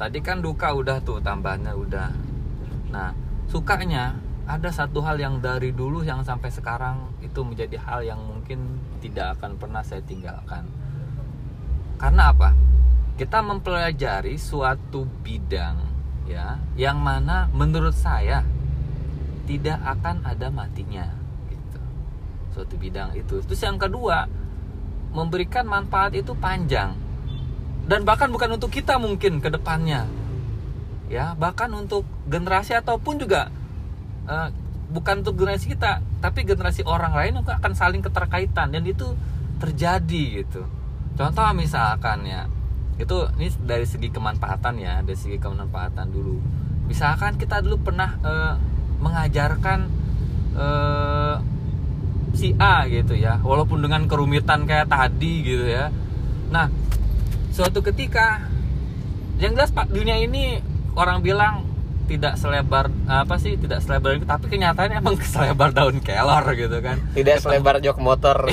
Tadi 0.00 0.24
kan 0.24 0.40
duka 0.40 0.72
udah 0.72 1.04
tuh 1.04 1.20
tambahnya 1.20 1.76
udah. 1.76 2.08
Nah 2.88 3.12
sukanya 3.50 4.16
ada 4.48 4.72
satu 4.72 5.04
hal 5.04 5.20
yang 5.20 5.38
dari 5.44 5.70
dulu 5.70 6.00
yang 6.02 6.24
sampai 6.24 6.48
sekarang 6.48 7.12
itu 7.20 7.44
menjadi 7.44 7.76
hal 7.78 8.00
yang 8.02 8.18
mungkin 8.18 8.80
tidak 9.04 9.36
akan 9.38 9.60
pernah 9.60 9.84
saya 9.84 10.00
tinggalkan. 10.02 10.64
Karena 12.00 12.32
apa? 12.32 12.50
Kita 13.14 13.44
mempelajari 13.44 14.34
suatu 14.40 15.06
bidang 15.22 15.91
ya 16.26 16.58
yang 16.78 17.02
mana 17.02 17.50
menurut 17.50 17.94
saya 17.94 18.46
tidak 19.44 19.78
akan 19.82 20.22
ada 20.22 20.48
matinya 20.48 21.10
gitu. 21.50 21.80
Suatu 22.54 22.74
bidang 22.78 23.12
itu. 23.18 23.42
Terus 23.42 23.60
yang 23.62 23.76
kedua 23.76 24.30
memberikan 25.12 25.66
manfaat 25.66 26.14
itu 26.16 26.32
panjang. 26.38 26.94
Dan 27.82 28.06
bahkan 28.06 28.30
bukan 28.30 28.56
untuk 28.56 28.70
kita 28.70 28.96
mungkin 28.96 29.42
ke 29.42 29.50
depannya. 29.50 30.06
Ya 31.10 31.34
bahkan 31.36 31.68
untuk 31.74 32.06
generasi 32.30 32.72
ataupun 32.78 33.20
juga 33.20 33.50
eh, 34.30 34.48
bukan 34.94 35.20
untuk 35.26 35.36
generasi 35.36 35.74
kita 35.74 36.00
tapi 36.22 36.46
generasi 36.46 36.86
orang 36.86 37.12
lain 37.12 37.42
juga 37.42 37.58
akan 37.58 37.72
saling 37.74 38.00
keterkaitan. 38.00 38.70
Dan 38.70 38.86
itu 38.86 39.12
terjadi 39.58 40.46
gitu. 40.46 40.64
Contoh 41.18 41.44
misalkan 41.52 42.24
ya 42.24 42.48
itu 43.00 43.16
ini 43.40 43.48
dari 43.64 43.86
segi 43.88 44.08
kemanfaatan 44.12 44.74
ya 44.76 45.00
dari 45.00 45.16
segi 45.16 45.38
kemanfaatan 45.40 46.12
dulu. 46.12 46.36
Misalkan 46.88 47.40
kita 47.40 47.64
dulu 47.64 47.80
pernah 47.80 48.18
eh, 48.20 48.54
mengajarkan 49.00 49.80
eh, 50.56 51.36
si 52.32 52.56
A 52.56 52.88
gitu 52.88 53.12
ya 53.12 53.36
walaupun 53.44 53.84
dengan 53.84 54.08
kerumitan 54.08 54.64
kayak 54.68 54.88
tadi 54.88 55.44
gitu 55.44 55.66
ya. 55.68 55.88
Nah 56.52 56.68
suatu 57.52 57.84
ketika 57.84 58.48
yang 59.40 59.56
jelas 59.56 59.72
pak 59.72 59.88
dunia 59.92 60.20
ini 60.20 60.60
orang 60.96 61.20
bilang 61.24 61.64
tidak 62.08 62.36
selebar 62.36 62.92
apa 63.08 63.40
sih 63.40 63.56
tidak 63.56 63.80
selebar 63.80 64.20
itu 64.20 64.28
tapi 64.28 64.52
kenyataannya 64.52 65.00
emang 65.00 65.16
selebar 65.32 65.72
daun 65.72 66.00
kelor 66.04 66.44
gitu 66.52 66.78
kan. 66.84 67.00
Tidak 67.16 67.36
selebar 67.40 67.80
jok 67.80 67.98
motor 68.00 68.48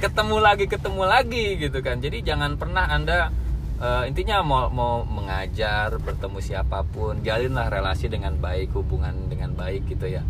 ketemu 0.00 0.36
lagi 0.40 0.64
ketemu 0.66 1.02
lagi 1.04 1.46
gitu 1.60 1.78
kan 1.84 2.00
jadi 2.00 2.24
jangan 2.24 2.56
pernah 2.56 2.88
anda 2.88 3.28
Eh, 3.80 4.12
intinya 4.12 4.44
mau 4.44 4.68
mau 4.68 5.08
mengajar 5.08 5.96
bertemu 5.96 6.36
siapa 6.44 6.84
pun 6.84 7.24
jalinlah 7.24 7.72
relasi 7.72 8.12
dengan 8.12 8.36
baik 8.36 8.76
hubungan 8.76 9.32
dengan 9.32 9.56
baik 9.56 9.88
gitu 9.88 10.04
ya 10.04 10.20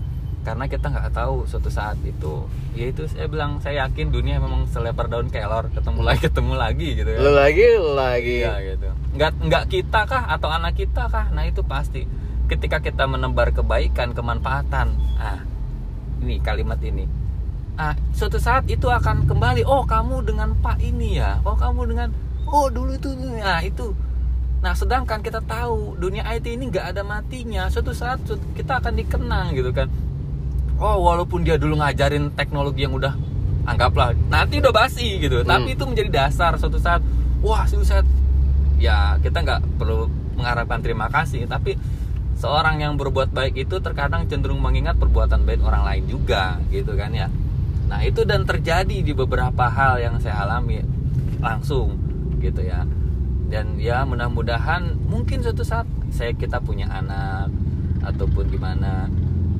karena 0.46 0.70
kita 0.70 0.87
nggak 0.87 1.11
tahu 1.11 1.50
suatu 1.50 1.66
saat 1.66 1.98
itu 2.06 2.46
ya 2.78 2.94
itu 2.94 3.11
saya 3.11 3.26
bilang 3.26 3.59
saya 3.59 3.90
yakin 3.90 4.14
dunia 4.14 4.38
memang 4.38 4.70
selebar 4.70 5.11
daun 5.11 5.35
kelor 5.35 5.66
ketemu 5.74 5.98
lagi 5.98 6.20
ketemu 6.30 6.54
lagi 6.54 6.88
gitu 6.94 7.11
ya 7.11 7.18
lagi 7.26 7.68
lagi 7.74 8.38
Iya 8.46 8.54
gitu. 8.70 8.88
Nggak 9.18 9.30
nggak 9.42 9.64
kita 9.66 10.00
kah 10.06 10.24
atau 10.30 10.48
anak 10.54 10.78
kita 10.78 11.11
kah? 11.11 11.26
Nah 11.35 11.42
itu 11.42 11.66
pasti. 11.66 12.06
Ketika 12.46 12.78
kita 12.78 13.11
menebar 13.11 13.50
kebaikan, 13.50 14.14
kemanfaatan. 14.14 14.94
Ah, 15.18 15.42
ini 16.22 16.38
kalimat 16.38 16.78
ini. 16.87 17.06
Ah, 17.76 17.94
suatu 18.12 18.37
saat 18.37 18.66
itu 18.66 18.87
akan 18.88 19.26
kembali. 19.28 19.64
Oh 19.64 19.87
kamu 19.87 20.26
dengan 20.26 20.52
Pak 20.59 20.78
ini 20.83 21.18
ya. 21.20 21.40
Oh 21.44 21.56
kamu 21.56 21.90
dengan. 21.90 22.09
Oh 22.46 22.66
dulu 22.70 22.94
itu. 22.94 23.12
Nah 23.14 23.61
itu. 23.64 23.94
Nah 24.61 24.76
sedangkan 24.76 25.24
kita 25.24 25.40
tahu 25.44 25.96
dunia 25.96 26.26
IT 26.37 26.46
ini 26.50 26.68
nggak 26.68 26.96
ada 26.96 27.02
matinya. 27.06 27.70
Suatu 27.72 27.96
saat 27.96 28.20
kita 28.56 28.83
akan 28.85 28.92
dikenang 29.00 29.56
gitu 29.56 29.72
kan. 29.72 29.88
Oh 30.80 31.00
walaupun 31.04 31.44
dia 31.44 31.56
dulu 31.61 31.80
ngajarin 31.80 32.33
teknologi 32.37 32.85
yang 32.85 32.96
udah 32.96 33.12
anggaplah 33.68 34.16
nanti 34.28 34.61
udah 34.61 34.72
basi 34.72 35.20
gitu. 35.20 35.40
Tapi 35.44 35.76
itu 35.76 35.85
menjadi 35.88 36.11
dasar 36.28 36.56
suatu 36.61 36.76
saat. 36.76 37.00
Wah 37.40 37.64
suatu 37.64 37.85
saat 37.88 38.04
ya 38.80 39.20
kita 39.20 39.44
nggak 39.44 39.61
perlu 39.76 40.09
mengharapkan 40.40 40.80
terima 40.80 41.12
kasih 41.12 41.44
tapi 41.44 41.76
seorang 42.40 42.80
yang 42.80 42.96
berbuat 42.96 43.28
baik 43.28 43.68
itu 43.68 43.76
terkadang 43.85 44.24
cenderung 44.24 44.64
mengingat 44.64 44.96
perbuatan 44.96 45.44
baik 45.44 45.61
orang 45.61 45.85
lain 45.85 46.04
juga 46.09 46.56
gitu 46.72 46.96
kan 46.96 47.12
ya 47.12 47.28
nah 47.90 48.07
itu 48.07 48.22
dan 48.22 48.46
terjadi 48.46 49.03
di 49.03 49.11
beberapa 49.11 49.66
hal 49.66 49.98
yang 49.98 50.22
saya 50.22 50.46
alami 50.46 50.79
langsung 51.42 51.98
gitu 52.38 52.62
ya. 52.62 52.87
Dan 53.50 53.83
ya 53.83 54.07
mudah-mudahan 54.07 54.94
mungkin 55.11 55.42
suatu 55.42 55.66
saat 55.66 55.90
saya 56.14 56.31
kita 56.38 56.62
punya 56.62 56.87
anak 56.87 57.50
ataupun 58.07 58.46
gimana 58.46 59.11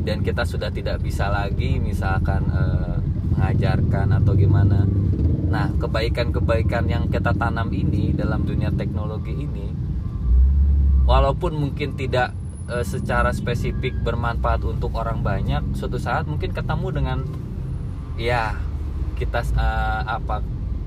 dan 0.07 0.23
kita 0.23 0.47
sudah 0.47 0.71
tidak 0.71 1.03
bisa 1.03 1.27
lagi 1.29 1.77
misalkan 1.83 2.47
eh, 2.49 2.97
mengajarkan 3.35 4.21
atau 4.23 4.33
gimana. 4.39 4.87
Nah, 5.51 5.67
kebaikan-kebaikan 5.83 6.87
yang 6.87 7.11
kita 7.11 7.35
tanam 7.35 7.75
ini 7.75 8.15
dalam 8.15 8.47
dunia 8.47 8.71
teknologi 8.71 9.35
ini, 9.35 9.67
walaupun 11.05 11.59
mungkin 11.59 11.99
tidak 11.99 12.31
eh, 12.71 12.87
secara 12.87 13.35
spesifik 13.35 13.99
bermanfaat 14.07 14.63
untuk 14.63 14.95
orang 14.95 15.21
banyak, 15.27 15.75
suatu 15.75 15.99
saat 15.99 16.31
mungkin 16.31 16.55
ketemu 16.55 16.89
dengan 16.95 17.19
ya 18.17 18.57
kita 19.15 19.45
eh, 19.45 20.01
apa 20.09 20.41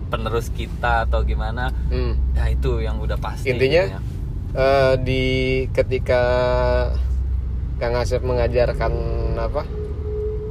penerus 0.07 0.49
kita 0.49 1.03
atau 1.03 1.21
gimana, 1.21 1.73
Hmm. 1.88 2.13
ya 2.33 2.45
itu 2.47 2.79
yang 2.79 2.97
udah 2.97 3.17
pasti. 3.17 3.49
Intinya, 3.49 3.83
gitu 3.83 3.97
ya. 3.97 4.01
Eh, 4.53 4.93
di 4.99 5.23
ketika 5.69 6.21
Kang 7.75 7.95
Asep 7.95 8.21
mengajarkan 8.21 8.93
apa 9.36 9.65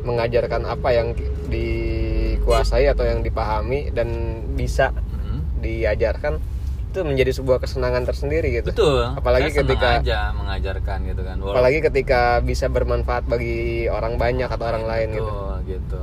mengajarkan 0.02 0.66
apa 0.66 0.88
yang 0.90 1.14
dikuasai 1.46 2.90
atau 2.90 3.04
yang 3.04 3.22
dipahami 3.22 3.88
dan 3.88 4.08
bisa 4.52 4.90
Mhm. 4.90 5.62
diajarkan 5.62 6.42
itu 6.84 6.98
menjadi 7.00 7.32
sebuah 7.32 7.56
kesenangan 7.58 8.04
tersendiri 8.04 8.52
gitu 8.52 8.68
Betul. 8.68 9.14
Apalagi 9.14 9.48
saya 9.48 9.62
ketika- 9.62 10.02
aja 10.02 10.20
mengajarkan 10.34 10.98
gitu 11.06 11.22
kan. 11.22 11.36
Walaupun- 11.38 11.54
apalagi 11.54 11.78
ketika 11.80 12.20
bisa 12.42 12.66
bermanfaat 12.66 13.24
bagi 13.24 13.86
orang 13.86 14.18
banyak 14.18 14.44
atau 14.44 14.66
orang 14.66 14.84
lain 14.84 15.08
gitu 15.14 15.24
Betul, 15.24 15.54
gitu. 15.70 16.00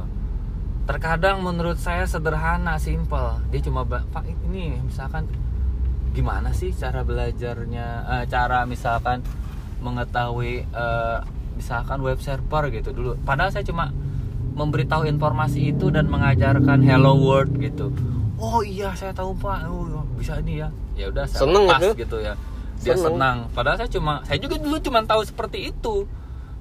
Terkadang 0.90 1.46
menurut 1.46 1.78
saya 1.78 2.10
sederhana, 2.10 2.82
simple. 2.82 3.38
Dia 3.54 3.62
cuma 3.62 3.86
Pak 3.86 4.26
ini 4.50 4.74
misalkan 4.82 5.30
gimana 6.18 6.50
sih 6.50 6.74
cara 6.74 7.06
belajarnya, 7.06 7.88
eh, 8.10 8.24
cara 8.26 8.66
misalkan 8.66 9.22
mengetahui 9.86 10.66
eh, 10.66 11.18
misalkan 11.54 12.02
web 12.02 12.18
server 12.18 12.74
gitu 12.74 12.90
dulu. 12.90 13.22
Padahal 13.22 13.54
saya 13.54 13.62
cuma 13.62 13.94
memberitahu 14.58 15.06
informasi 15.06 15.78
itu 15.78 15.94
dan 15.94 16.10
mengajarkan 16.10 16.82
hello 16.82 17.14
world 17.22 17.54
gitu. 17.62 17.94
Oh 18.42 18.66
iya 18.66 18.90
saya 18.98 19.14
tahu 19.14 19.38
Pak. 19.38 19.70
Oh 19.70 19.86
bisa 20.18 20.42
ini 20.42 20.66
ya. 20.66 20.74
Ya 20.98 21.14
udah 21.14 21.30
saya 21.30 21.46
Seneng 21.46 21.70
lepas 21.70 21.86
itu. 21.86 22.02
gitu 22.02 22.18
ya. 22.18 22.34
Dia 22.82 22.98
Seneng. 22.98 23.14
senang. 23.14 23.38
Padahal 23.54 23.78
saya 23.78 23.94
cuma 23.94 24.26
saya 24.26 24.42
juga 24.42 24.58
dulu 24.58 24.82
cuma 24.82 25.06
tahu 25.06 25.22
seperti 25.22 25.70
itu. 25.70 26.10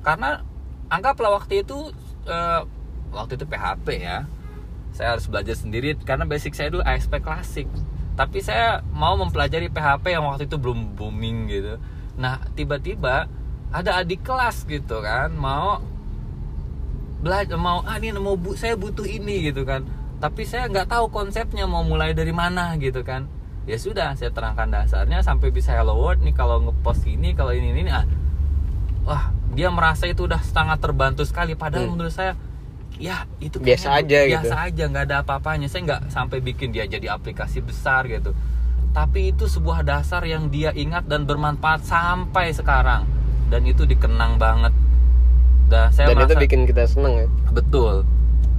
Karena 0.04 0.44
anggaplah 0.92 1.32
waktu 1.32 1.64
itu 1.64 1.96
eh, 2.28 2.60
waktu 3.12 3.36
itu 3.36 3.44
PHP 3.44 3.86
ya. 3.98 4.24
Saya 4.92 5.14
harus 5.14 5.28
belajar 5.28 5.54
sendiri 5.54 5.94
karena 6.00 6.24
basic 6.24 6.56
saya 6.56 6.72
dulu 6.72 6.82
ASP 6.82 7.20
klasik. 7.20 7.68
Tapi 8.18 8.42
saya 8.42 8.82
mau 8.90 9.14
mempelajari 9.14 9.70
PHP 9.70 10.10
yang 10.10 10.26
waktu 10.26 10.50
itu 10.50 10.58
belum 10.58 10.98
booming 10.98 11.46
gitu. 11.48 11.78
Nah, 12.18 12.42
tiba-tiba 12.52 13.30
ada 13.68 14.00
adik 14.00 14.24
kelas 14.24 14.64
gitu 14.64 15.04
kan 15.04 15.28
mau 15.30 15.78
belajar 17.18 17.58
mau 17.58 17.82
ah 17.84 17.98
ini 17.98 18.14
mau 18.14 18.38
bu 18.38 18.54
saya 18.54 18.78
butuh 18.78 19.04
ini 19.04 19.50
gitu 19.50 19.66
kan 19.66 19.84
tapi 20.22 20.46
saya 20.46 20.70
nggak 20.70 20.88
tahu 20.88 21.10
konsepnya 21.10 21.66
mau 21.66 21.82
mulai 21.82 22.14
dari 22.14 22.30
mana 22.30 22.72
gitu 22.78 23.02
kan 23.02 23.26
ya 23.68 23.76
sudah 23.76 24.16
saya 24.16 24.32
terangkan 24.32 24.70
dasarnya 24.70 25.20
sampai 25.20 25.50
bisa 25.50 25.74
hello 25.76 25.98
world 25.98 26.22
nih 26.24 26.32
kalau 26.32 26.64
ngepost 26.64 27.04
ini 27.04 27.36
kalau 27.36 27.52
ini 27.52 27.74
ini 27.74 27.90
ah 27.90 28.06
wah 29.04 29.34
dia 29.52 29.68
merasa 29.68 30.06
itu 30.06 30.24
udah 30.24 30.40
sangat 30.40 30.78
terbantu 30.80 31.26
sekali 31.26 31.52
padahal 31.52 31.90
Hmm. 31.90 31.98
menurut 31.98 32.14
saya 32.14 32.38
ya 32.98 33.24
itu 33.38 33.62
Biasa 33.62 34.02
aja 34.02 34.18
gitu. 34.26 34.34
biasa 34.42 34.54
aja 34.68 34.82
nggak 34.90 35.04
ada 35.08 35.16
apa-apanya. 35.22 35.66
Saya 35.70 35.82
nggak 35.86 36.02
sampai 36.10 36.42
bikin 36.42 36.74
dia 36.74 36.84
jadi 36.84 37.14
aplikasi 37.14 37.62
besar 37.62 38.04
gitu. 38.10 38.34
Tapi 38.92 39.32
itu 39.32 39.46
sebuah 39.46 39.86
dasar 39.86 40.26
yang 40.26 40.50
dia 40.50 40.74
ingat 40.74 41.06
dan 41.06 41.24
bermanfaat 41.24 41.86
sampai 41.86 42.50
sekarang. 42.50 43.06
Dan 43.48 43.64
itu 43.64 43.86
dikenang 43.86 44.36
banget. 44.36 44.74
Dan 45.70 45.88
saya 45.94 46.12
dan 46.12 46.18
itu 46.18 46.34
merasa 46.34 46.42
bikin 46.42 46.62
kita 46.66 46.84
seneng 46.84 47.14
ya? 47.24 47.26
Betul. 47.54 48.04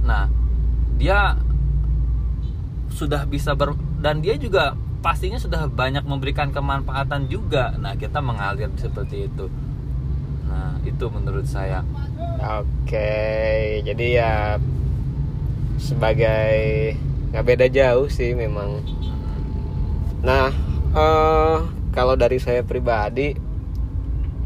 Nah 0.02 0.26
dia 0.96 1.36
sudah 2.90 3.24
bisa 3.28 3.54
ber 3.54 3.76
dan 4.02 4.20
dia 4.24 4.34
juga 4.36 4.74
pastinya 5.00 5.40
sudah 5.40 5.68
banyak 5.68 6.02
memberikan 6.08 6.50
kemanfaatan 6.50 7.28
juga. 7.28 7.76
Nah 7.76 7.94
kita 7.94 8.24
mengalir 8.24 8.72
seperti 8.80 9.28
itu 9.28 9.46
nah 10.50 10.74
itu 10.82 11.06
menurut 11.06 11.46
saya 11.46 11.86
oke 12.42 13.12
jadi 13.86 14.06
ya 14.10 14.34
sebagai 15.78 16.92
nggak 17.30 17.46
beda 17.46 17.66
jauh 17.70 18.10
sih 18.10 18.34
memang 18.34 18.82
Nah, 20.20 20.52
eh, 20.92 21.56
kalau 21.96 22.12
dari 22.12 22.36
saya 22.36 22.60
pribadi, 22.60 23.32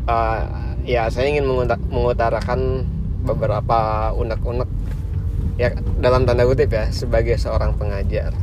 eh, 0.07 0.43
ya 0.87 1.11
saya 1.11 1.27
ingin 1.35 1.47
menguta- 1.47 1.83
mengutarakan 1.91 2.87
beberapa 3.27 4.13
unek-unek 4.15 4.71
ya 5.57 5.71
dalam 6.03 6.27
tanda 6.27 6.45
kutip 6.45 6.71
ya 6.71 6.91
sebagai 6.91 7.39
seorang 7.39 7.79
pengajar 7.79 8.35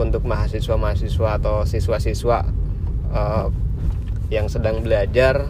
untuk 0.00 0.24
mahasiswa-mahasiswa 0.24 1.28
atau 1.40 1.64
siswa-siswa 1.64 2.38
eh, 3.08 3.46
yang 4.28 4.52
sedang 4.52 4.84
belajar. 4.84 5.48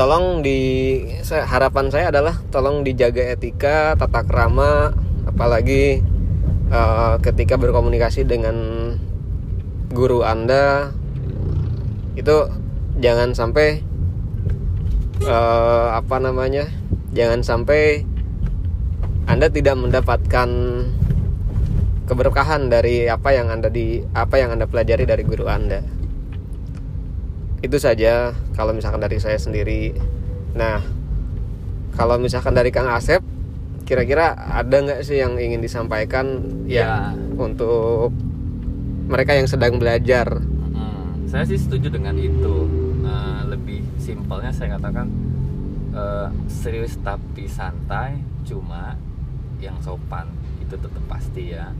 Tolong 0.00 0.40
di 0.40 0.56
saya- 1.20 1.44
harapan 1.44 1.92
saya 1.92 2.08
adalah 2.08 2.40
tolong 2.48 2.80
dijaga 2.80 3.36
etika, 3.36 3.92
tata 4.00 4.24
krama, 4.24 4.96
apalagi 5.28 6.00
eh, 6.72 7.14
ketika 7.20 7.60
berkomunikasi 7.60 8.24
dengan 8.24 8.56
guru 9.92 10.24
anda 10.24 10.96
itu 12.16 12.48
jangan 12.96 13.36
sampai 13.36 13.84
eh, 15.20 15.88
apa 15.92 16.16
namanya 16.16 16.72
jangan 17.12 17.44
sampai 17.44 18.08
anda 19.28 19.52
tidak 19.52 19.76
mendapatkan 19.76 20.48
keberkahan 22.08 22.72
dari 22.72 23.04
apa 23.04 23.36
yang 23.36 23.52
anda 23.52 23.68
di 23.68 24.00
apa 24.16 24.40
yang 24.40 24.56
anda 24.56 24.64
pelajari 24.64 25.04
dari 25.04 25.28
guru 25.28 25.44
anda 25.44 25.99
itu 27.60 27.76
saja 27.76 28.32
kalau 28.52 28.72
misalkan 28.72 29.00
dari 29.00 29.20
saya 29.20 29.36
sendiri 29.36 29.92
nah 30.52 30.80
kalau 31.92 32.16
misalkan 32.16 32.56
dari 32.56 32.70
kang 32.70 32.88
Asep 32.88 33.20
kira-kira 33.84 34.32
ada 34.34 34.76
nggak 34.80 35.02
sih 35.02 35.18
yang 35.18 35.34
ingin 35.34 35.58
disampaikan 35.58 36.40
ya, 36.64 36.80
Ya. 36.80 36.94
untuk 37.34 38.14
mereka 39.10 39.34
yang 39.34 39.50
sedang 39.50 39.76
belajar 39.76 40.38
Hmm, 40.70 41.26
saya 41.26 41.42
sih 41.42 41.58
setuju 41.58 41.90
dengan 41.90 42.14
itu. 42.14 42.70
Nah, 43.02 43.42
lebih 43.42 43.82
simpelnya 43.98 44.54
saya 44.54 44.78
katakan 44.78 45.10
eh, 45.90 46.28
serius 46.46 46.94
tapi 47.02 47.50
santai, 47.50 48.22
cuma 48.46 48.94
yang 49.58 49.74
sopan 49.82 50.30
itu 50.62 50.78
tetap 50.78 51.02
pasti 51.10 51.50
ya. 51.50 51.74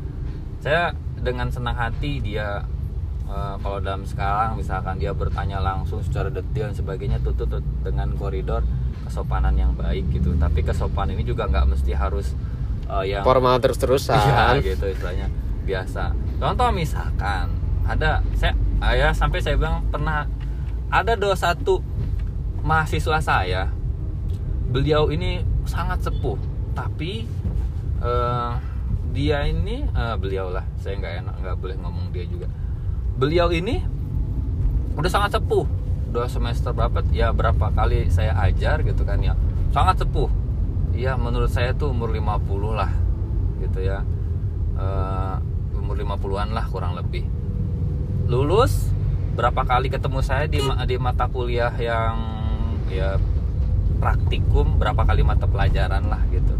Saya 0.58 0.90
dengan 1.16 1.46
senang 1.46 1.78
hati 1.78 2.18
dia 2.18 2.66
eh, 3.30 3.54
kalau 3.62 3.78
dalam 3.78 4.02
sekarang 4.02 4.58
misalkan 4.58 4.98
dia 4.98 5.14
bertanya 5.14 5.62
langsung 5.62 6.02
secara 6.02 6.28
detail 6.28 6.74
dan 6.74 6.76
sebagainya 6.76 7.18
tutup 7.22 7.62
dengan 7.86 8.10
koridor 8.18 8.66
kesopanan 9.06 9.54
yang 9.54 9.72
baik 9.78 10.10
gitu. 10.10 10.34
Tapi 10.34 10.66
kesopanan 10.66 11.14
ini 11.14 11.22
juga 11.22 11.46
nggak 11.46 11.66
mesti 11.70 11.94
harus 11.94 12.34
eh, 12.90 13.14
yang 13.16 13.22
formal 13.22 13.62
terus-terusan 13.62 14.18
Iya 14.18 14.58
gitu 14.74 14.90
istilahnya 14.90 15.30
biasa. 15.62 16.12
Contoh 16.42 16.68
misalkan 16.74 17.54
ada 17.86 18.22
saya 18.34 18.54
ya 18.94 19.10
sampai 19.14 19.38
saya 19.42 19.54
bilang 19.58 19.86
pernah 19.88 20.26
ada 20.90 21.14
dua 21.14 21.38
satu 21.38 21.82
mahasiswa 22.60 23.18
saya 23.22 23.70
beliau 24.70 25.10
ini 25.10 25.42
sangat 25.66 26.06
sepuh 26.06 26.38
tapi 26.72 27.26
eh, 28.00 28.52
dia 29.10 29.38
ini 29.46 29.86
eh, 29.86 30.16
beliau 30.16 30.54
lah 30.54 30.64
saya 30.78 30.98
nggak 30.98 31.14
enak 31.26 31.34
nggak 31.42 31.56
boleh 31.58 31.76
ngomong 31.82 32.14
dia 32.14 32.24
juga 32.26 32.46
beliau 33.20 33.52
ini 33.52 33.84
udah 34.96 35.10
sangat 35.12 35.36
sepuh. 35.36 35.68
Udah 36.08 36.26
semester 36.26 36.72
berapa? 36.72 37.04
Ya 37.12 37.30
berapa 37.36 37.68
kali 37.76 38.08
saya 38.08 38.32
ajar 38.48 38.80
gitu 38.80 39.04
kan 39.04 39.20
ya. 39.20 39.36
Sangat 39.76 40.00
sepuh. 40.00 40.32
Ya 40.96 41.20
menurut 41.20 41.52
saya 41.52 41.76
tuh 41.76 41.92
umur 41.92 42.10
50 42.16 42.72
lah 42.72 42.90
gitu 43.60 43.84
ya. 43.84 44.00
Eh, 44.80 45.36
umur 45.76 45.94
50-an 46.00 46.56
lah 46.56 46.64
kurang 46.72 46.96
lebih. 46.96 47.28
Lulus 48.24 48.88
berapa 49.36 49.62
kali 49.68 49.92
ketemu 49.92 50.20
saya 50.24 50.48
di 50.48 50.58
di 50.60 50.96
mata 50.96 51.28
kuliah 51.30 51.70
yang 51.76 52.16
ya 52.90 53.20
praktikum 54.00 54.80
berapa 54.80 55.04
kali 55.04 55.20
mata 55.22 55.44
pelajaran 55.44 56.08
lah 56.08 56.24
gitu. 56.32 56.56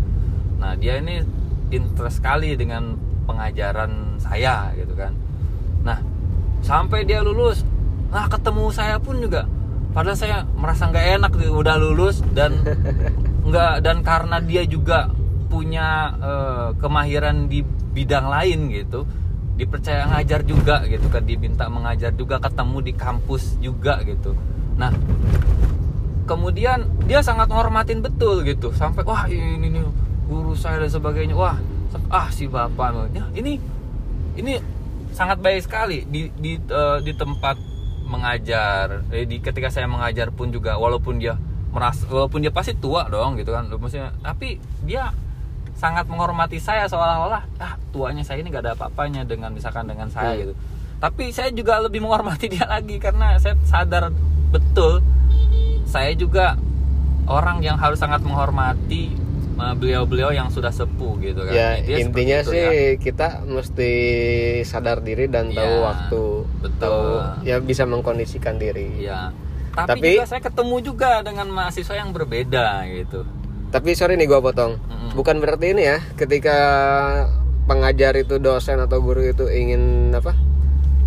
Nah 0.61 0.77
dia 0.77 1.01
ini 1.01 1.25
interest 1.73 2.20
sekali 2.20 2.55
dengan 2.55 2.94
pengajaran 3.25 4.20
saya 4.23 4.70
gitu 4.77 4.94
kan. 4.94 5.16
Nah 5.83 6.10
sampai 6.64 7.05
dia 7.09 7.20
lulus. 7.25 7.64
Nah 8.11 8.27
ketemu 8.27 8.64
saya 8.73 8.96
pun 9.01 9.20
juga. 9.20 9.46
Padahal 9.90 10.18
saya 10.18 10.37
merasa 10.55 10.87
nggak 10.87 11.07
enak 11.18 11.33
gitu, 11.35 11.51
udah 11.59 11.77
lulus 11.79 12.23
dan 12.31 12.62
nggak 13.49 13.83
dan 13.83 14.07
karena 14.07 14.38
dia 14.38 14.62
juga 14.62 15.11
punya 15.51 16.14
eh, 16.23 16.68
kemahiran 16.79 17.51
di 17.51 17.66
bidang 17.90 18.31
lain 18.31 18.70
gitu 18.70 19.03
dipercaya 19.59 20.09
ngajar 20.09 20.40
juga 20.46 20.87
gitu 20.88 21.11
kan 21.12 21.20
diminta 21.27 21.68
mengajar 21.68 22.14
juga 22.16 22.40
ketemu 22.40 22.79
di 22.81 22.92
kampus 22.96 23.61
juga 23.61 24.01
gitu. 24.09 24.33
Nah 24.81 24.88
kemudian 26.25 26.87
dia 27.05 27.20
sangat 27.20 27.53
menghormatin 27.53 28.01
betul 28.01 28.40
gitu. 28.46 28.73
Sampai 28.73 29.05
wah 29.05 29.29
ini 29.29 29.68
nih 29.68 29.85
guru 30.31 30.57
saya 30.57 30.81
dan 30.81 30.88
sebagainya. 30.88 31.37
Wah 31.37 31.61
ah 32.09 32.31
si 32.31 32.46
bapak 32.46 33.12
ya, 33.12 33.27
ini 33.35 33.59
ini 34.38 34.57
sangat 35.12 35.38
baik 35.40 35.64
sekali. 35.64 36.05
Di 36.07 36.31
di 36.35 36.57
eh, 36.57 36.99
di 37.03 37.12
tempat 37.14 37.57
mengajar 38.07 39.07
eh, 39.14 39.25
di 39.25 39.38
ketika 39.38 39.70
saya 39.70 39.87
mengajar 39.87 40.35
pun 40.35 40.51
juga 40.51 40.75
walaupun 40.77 41.23
dia 41.23 41.38
merasa 41.70 42.03
walaupun 42.11 42.42
dia 42.42 42.51
pasti 42.51 42.75
tua 42.75 43.07
dong 43.07 43.38
gitu 43.38 43.55
kan. 43.55 43.70
Maksudnya 43.70 44.11
tapi 44.20 44.59
dia 44.83 45.14
sangat 45.79 46.05
menghormati 46.11 46.61
saya 46.61 46.85
seolah-olah 46.85 47.42
ah 47.57 47.75
tuanya 47.88 48.20
saya 48.20 48.44
ini 48.44 48.53
gak 48.53 48.68
ada 48.68 48.73
apa-apanya 48.77 49.25
dengan 49.25 49.49
misalkan 49.55 49.88
dengan 49.88 50.11
saya 50.12 50.37
Hmm. 50.37 50.40
gitu. 50.44 50.53
Tapi 51.01 51.33
saya 51.33 51.49
juga 51.55 51.81
lebih 51.81 52.05
menghormati 52.05 52.51
dia 52.55 52.66
lagi 52.68 53.01
karena 53.01 53.40
saya 53.40 53.57
sadar 53.64 54.12
betul 54.51 55.01
saya 55.87 56.12
juga 56.12 56.59
orang 57.31 57.62
yang 57.62 57.79
harus 57.79 57.99
sangat 58.03 58.20
menghormati 58.27 59.14
beliau-beliau 59.75 60.31
yang 60.31 60.49
sudah 60.49 60.70
sepuh 60.70 61.14
gitu 61.18 61.40
kan 61.42 61.53
ya 61.53 61.68
Intinya 61.77 61.99
intinya 62.03 62.38
itu 62.38 62.51
sih 62.51 62.62
ya. 62.62 62.73
kita 62.96 63.27
mesti 63.44 63.92
sadar 64.62 65.01
diri 65.01 65.27
dan 65.27 65.49
tahu 65.49 65.61
Iya, 65.70 65.81
waktu 65.83 66.23
betul. 66.59 66.81
tahu 66.81 67.03
ya 67.42 67.57
bisa 67.59 67.85
mengkondisikan 67.85 68.57
diri 68.57 68.88
Iya. 69.01 69.31
Tapi, 69.70 69.87
Tapi- 69.92 70.12
juga 70.14 70.27
saya 70.27 70.42
ketemu 70.42 70.77
juga 70.83 71.11
dengan 71.20 71.46
mahasiswa 71.49 71.94
yang 71.94 72.11
berbeda 72.11 72.66
gitu. 72.88 73.23
tapi 73.68 73.94
sorry 73.94 74.14
nih 74.14 74.27
gua 74.27 74.40
potong 74.40 74.83
Mm-mm. 74.83 75.14
bukan 75.14 75.38
berarti 75.38 75.70
ini 75.70 75.87
ya 75.87 76.03
ketika 76.12 76.59
pengajar 77.64 78.16
itu 78.16 78.37
dosen 78.37 78.79
atau 78.79 78.99
guru 78.99 79.23
itu 79.23 79.46
ingin 79.46 80.11
apa 80.11 80.35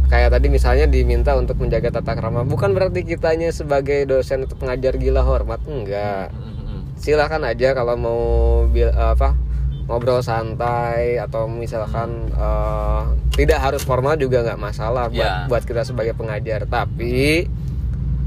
kayak 0.05 0.31
tadi 0.31 0.47
misalnya 0.47 0.85
diminta 0.85 1.33
untuk 1.33 1.57
menjaga 1.57 1.91
tata 1.91 2.13
krama 2.13 2.45
bukan 2.45 2.71
berarti 2.71 3.03
kitanya 3.03 3.49
sebagai 3.49 4.05
dosen 4.05 4.47
atau 4.47 4.55
pengajar 4.55 4.95
gila 4.95 5.21
hormat 5.21 5.59
enggak 5.65 6.31
Mm-mm. 6.31 6.52
Silakan 6.95 7.43
aja 7.43 7.71
kalau 7.71 7.95
mau 7.95 8.21
bil- 8.65 8.91
apa 8.91 9.35
ngobrol 9.83 10.19
santai 10.19 11.17
atau 11.17 11.45
misalkan 11.45 12.09
eh, 12.29 13.01
tidak 13.33 13.59
harus 13.59 13.81
formal 13.81 14.15
juga 14.15 14.41
nggak 14.41 14.61
masalah 14.61 15.07
buat 15.07 15.19
Ya. 15.35 15.45
buat 15.45 15.61
kita 15.61 15.83
sebagai 15.83 16.13
pengajar 16.13 16.63
tapi 16.65 17.47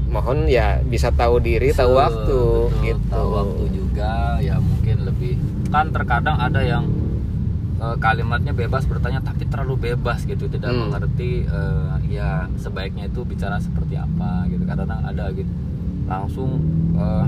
mohon 0.07 0.47
ya 0.47 0.79
bisa 0.81 1.11
tahu 1.11 1.39
diri 1.39 1.69
tahu 1.69 1.91
Betul, 1.91 1.97
waktu 1.97 2.39
betul. 2.39 2.83
gitu 2.85 3.09
Tahu 3.11 3.29
waktu 3.33 3.63
juga 3.69 4.11
ya 4.39 4.55
mungkin 4.57 4.97
lebih 5.03 5.33
kan 5.67 5.85
terkadang 5.89 6.37
ada 6.37 6.61
yang 6.61 6.85
eh, 7.77 7.95
kalimatnya 7.97 8.53
bebas 8.53 8.85
bertanya 8.85 9.19
tapi 9.19 9.43
terlalu 9.45 9.91
bebas 9.91 10.23
gitu 10.23 10.45
tidak 10.45 10.69
Hmm. 10.69 10.87
mengerti 10.87 11.43
eh, 11.43 11.93
ya 12.07 12.45
sebaiknya 12.55 13.05
itu 13.05 13.21
bicara 13.21 13.57
seperti 13.57 13.95
apa 13.95 14.45
gitu 14.47 14.63
kadang 14.63 14.87
ada 14.87 15.27
gitu 15.31 15.49
langsung 16.05 16.61
eh, 16.93 17.25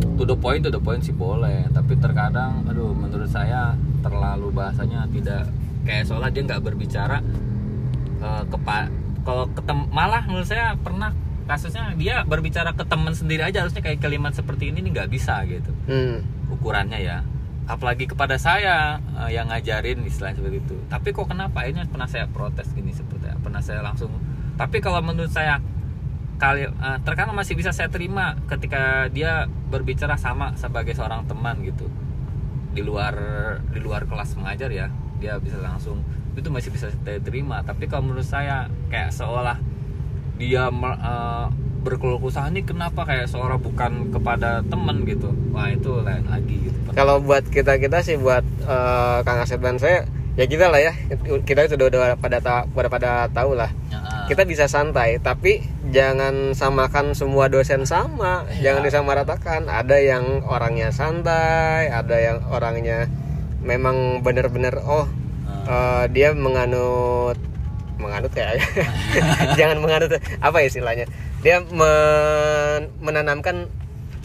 to 0.00 0.22
the 0.24 0.36
point 0.36 0.60
to 0.64 0.70
the 0.72 0.80
point 0.80 1.02
sih 1.04 1.14
boleh. 1.14 1.68
Tapi 1.70 1.96
terkadang 2.00 2.64
aduh 2.66 2.92
menurut 2.92 3.28
saya 3.28 3.74
terlalu 4.00 4.52
bahasanya 4.52 5.06
tidak 5.12 5.48
kayak 5.84 6.08
seolah 6.08 6.28
dia 6.32 6.42
nggak 6.44 6.62
berbicara 6.62 7.18
eh, 8.20 8.42
kepa 8.48 8.88
kalau 9.24 9.48
ketem 9.52 9.88
malah 9.92 10.24
menurut 10.24 10.48
saya 10.48 10.76
pernah 10.80 11.12
kasusnya 11.44 11.98
dia 11.98 12.22
berbicara 12.22 12.72
ke 12.72 12.86
teman 12.86 13.12
sendiri 13.12 13.42
aja 13.42 13.66
harusnya 13.66 13.82
kayak 13.82 13.98
kalimat 13.98 14.32
seperti 14.32 14.70
ini 14.70 14.84
nih 14.84 14.90
nggak 14.96 15.10
bisa 15.10 15.42
gitu. 15.48 15.72
Hmm. 15.88 16.22
ukurannya 16.50 16.98
ya. 16.98 17.22
Apalagi 17.70 18.10
kepada 18.10 18.34
saya 18.40 18.98
eh, 19.24 19.30
yang 19.36 19.48
ngajarin 19.48 20.02
istilah 20.02 20.34
seperti 20.34 20.58
itu. 20.62 20.76
Tapi 20.90 21.14
kok 21.14 21.30
kenapa? 21.30 21.66
Ini 21.66 21.86
pernah 21.86 22.10
saya 22.10 22.26
protes 22.26 22.70
gini 22.74 22.90
seperti 22.90 23.20
pernah 23.40 23.64
saya 23.64 23.80
langsung 23.80 24.12
tapi 24.60 24.84
kalau 24.84 25.00
menurut 25.00 25.32
saya 25.32 25.56
kali 26.40 26.64
eh, 26.64 26.98
terkadang 27.04 27.36
masih 27.36 27.52
bisa 27.52 27.70
saya 27.70 27.92
terima 27.92 28.32
ketika 28.48 29.12
dia 29.12 29.44
berbicara 29.68 30.16
sama 30.16 30.56
sebagai 30.56 30.96
seorang 30.96 31.28
teman 31.28 31.60
gitu. 31.62 31.86
Di 32.72 32.80
luar 32.80 33.14
di 33.68 33.78
luar 33.78 34.08
kelas 34.08 34.34
mengajar 34.40 34.72
ya 34.72 34.88
dia 35.20 35.36
bisa 35.36 35.60
langsung 35.60 36.00
itu 36.32 36.48
masih 36.48 36.72
bisa 36.72 36.88
saya 36.88 37.20
terima. 37.20 37.60
Tapi 37.60 37.84
kalau 37.84 38.08
menurut 38.08 38.24
saya 38.24 38.66
kayak 38.88 39.12
seolah 39.12 39.60
dia 40.40 40.72
eh, 40.72 41.46
berkeluh 41.80 42.20
kesah 42.20 42.48
ini 42.48 42.64
kenapa 42.64 43.04
kayak 43.04 43.28
seorang 43.28 43.60
bukan 43.60 44.08
kepada 44.12 44.64
teman? 44.64 45.04
gitu. 45.04 45.28
Wah 45.52 45.68
itu 45.68 46.00
lain 46.00 46.24
lagi 46.28 46.56
gitu. 46.72 46.78
Kalau 46.96 47.20
buat 47.20 47.44
kita 47.48 47.76
kita 47.76 48.00
sih 48.00 48.16
buat 48.16 48.42
eh, 48.64 49.18
kang 49.28 49.44
Asep 49.44 49.60
dan 49.60 49.76
saya 49.76 50.08
ya 50.40 50.48
kita 50.48 50.72
lah 50.72 50.80
ya. 50.80 50.92
Kita 51.44 51.68
sudah 51.68 51.86
udah 51.92 52.00
pada 52.16 52.40
ta- 52.40 52.64
pada 52.72 52.88
pada 52.88 53.10
tahu 53.28 53.52
lah 53.52 53.68
Ya, 53.90 53.98
kita 54.30 54.46
bisa 54.46 54.70
santai 54.70 55.18
tapi 55.18 55.58
jangan 55.90 56.54
samakan 56.54 57.18
semua 57.18 57.50
dosen 57.50 57.82
sama. 57.82 58.46
Iya. 58.46 58.70
jangan 58.70 58.82
disamaratakan. 58.86 59.66
Ada 59.66 59.98
yang 59.98 60.46
orangnya 60.46 60.94
santai 60.94 61.90
ada 61.90 62.14
yang 62.14 62.38
orangnya 62.46 63.10
memang 63.58 64.22
bener-bener 64.22 64.78
oh 64.86 65.10
eh, 65.66 66.04
dia 66.14 66.30
menganut 66.30 67.34
menganut 67.98 68.30
ya. 68.32 68.54
Jangan 69.58 69.82
menganut 69.82 70.14
apa 70.40 70.58
istilahnya? 70.62 71.10
Dia 71.42 71.60
men- 71.66 72.88
menanamkan 73.02 73.66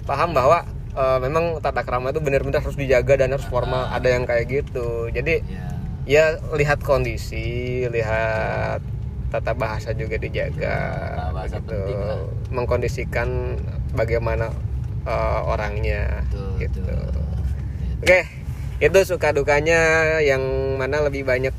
paham 0.05 0.37
bahwa 0.37 0.69
eh, 0.93 1.17
memang 1.17 1.57
tata 1.65 1.81
krama 1.81 2.13
itu 2.13 2.21
benar-benar 2.21 2.61
harus 2.61 2.77
dijaga 2.77 3.25
dan 3.25 3.33
harus 3.33 3.49
formal. 3.49 3.89
Ada 3.89 4.21
yang 4.21 4.29
kayak 4.29 4.45
gitu. 4.53 5.09
Jadi 5.09 5.41
ya 5.49 5.75
ya 6.05 6.37
lihat 6.53 6.85
kondisi 6.85 7.83
lihat 7.89 8.94
tata 9.33 9.51
bahasa 9.57 9.91
juga 9.91 10.15
dijaga 10.21 10.75
Tata 11.15 11.33
bahasa 11.33 11.57
gitu 11.59 11.77
mengkondisikan 12.53 13.59
bagaimana 13.97 14.53
eh, 15.03 15.41
orangnya 15.43 16.23
Betul, 16.29 16.49
gitu. 16.61 16.79
betul. 16.85 17.25
oke 18.03 18.19
itu 18.83 18.99
suka 19.07 19.31
dukanya 19.31 19.79
yang 20.19 20.43
mana 20.75 20.99
lebih 21.07 21.23
banyak 21.23 21.55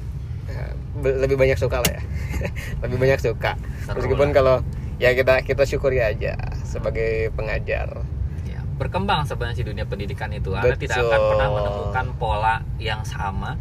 eh, 0.53 0.73
lebih 1.01 1.37
banyak 1.41 1.57
suka 1.57 1.81
lah 1.81 1.93
ya. 1.93 2.03
Lebih 2.85 3.01
banyak 3.01 3.21
suka. 3.25 3.57
Seru 3.89 3.97
meskipun 3.97 4.29
lah. 4.29 4.35
kalau 4.37 4.57
ya 5.01 5.17
kita 5.17 5.41
kita 5.41 5.65
syukuri 5.65 6.05
aja 6.05 6.37
sebagai 6.69 7.33
pengajar. 7.33 8.05
Ya, 8.45 8.61
berkembang 8.77 9.25
sebenarnya 9.25 9.57
sih 9.57 9.65
dunia 9.65 9.89
pendidikan 9.89 10.29
itu. 10.37 10.53
Anda 10.53 10.77
tidak 10.77 11.01
akan 11.01 11.09
Betul. 11.09 11.29
pernah 11.33 11.49
menemukan 11.49 12.07
pola 12.21 12.57
yang 12.77 13.01
sama 13.09 13.57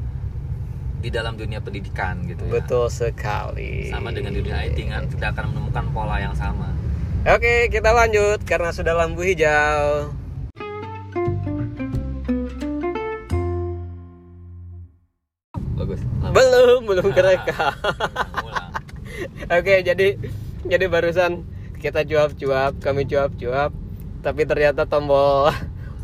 di 1.05 1.13
dalam 1.13 1.37
dunia 1.37 1.61
pendidikan 1.61 2.25
gitu 2.25 2.49
ya 2.49 2.51
betul 2.57 2.89
sekali 2.89 3.93
sama 3.93 4.09
dengan 4.09 4.33
dunia 4.33 4.65
IT 4.65 4.77
kan 4.89 5.05
tidak 5.05 5.37
akan 5.37 5.53
menemukan 5.53 5.85
pola 5.93 6.17
yang 6.17 6.33
sama 6.33 6.73
Oke, 7.25 7.73
kita 7.73 7.89
lanjut 7.89 8.37
karena 8.45 8.69
sudah 8.69 8.93
lampu 8.93 9.25
hijau. 9.25 10.13
bagus 15.73 16.01
Belum, 16.33 16.81
belum 16.85 17.09
kerekam. 17.13 17.73
Ulang. 18.45 18.71
Oke, 19.57 19.85
jadi 19.85 20.21
jadi 20.65 20.85
barusan 20.89 21.45
kita 21.81 22.03
cuap-cuap, 22.03 22.81
kami 22.81 23.05
cuap-cuap, 23.05 23.71
tapi 24.25 24.45
ternyata 24.49 24.89
tombol 24.89 25.53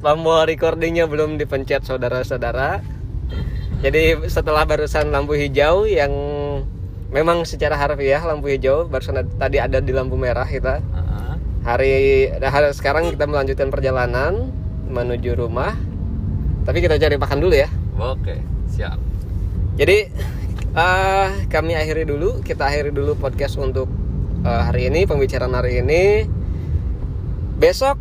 tombol 0.05 0.45
recordingnya 0.45 1.09
belum 1.09 1.41
dipencet 1.41 1.83
saudara-saudara. 1.83 3.00
Jadi 3.81 4.29
setelah 4.29 4.61
barusan 4.69 5.09
lampu 5.09 5.33
hijau 5.33 5.89
yang 5.89 6.13
memang 7.09 7.43
secara 7.49 7.73
harfiah 7.73 8.21
lampu 8.21 8.53
hijau 8.53 8.85
barusan 8.85 9.25
ad- 9.25 9.33
tadi 9.41 9.57
ada 9.57 9.81
di 9.81 9.89
lampu 9.89 10.13
merah 10.13 10.45
kita. 10.45 10.85
Hari 11.61 11.93
nah, 12.41 12.49
hari- 12.49 12.73
sekarang 12.73 13.09
kita 13.13 13.25
melanjutkan 13.25 13.73
perjalanan 13.73 14.53
menuju 14.85 15.33
rumah. 15.33 15.73
Tapi 16.61 16.77
kita 16.77 17.01
cari 17.01 17.17
makan 17.17 17.41
dulu 17.41 17.57
ya. 17.57 17.69
Oke 17.97 18.37
siap. 18.69 19.01
Jadi 19.81 20.13
eh, 20.77 21.27
kami 21.49 21.73
akhiri 21.73 22.05
dulu 22.05 22.45
kita 22.45 22.69
akhiri 22.69 22.93
dulu 22.93 23.17
podcast 23.17 23.57
untuk 23.57 23.89
eh, 24.45 24.61
hari 24.61 24.93
ini 24.93 25.09
pembicaraan 25.09 25.57
hari 25.57 25.81
ini. 25.81 26.29
Besok 27.57 27.97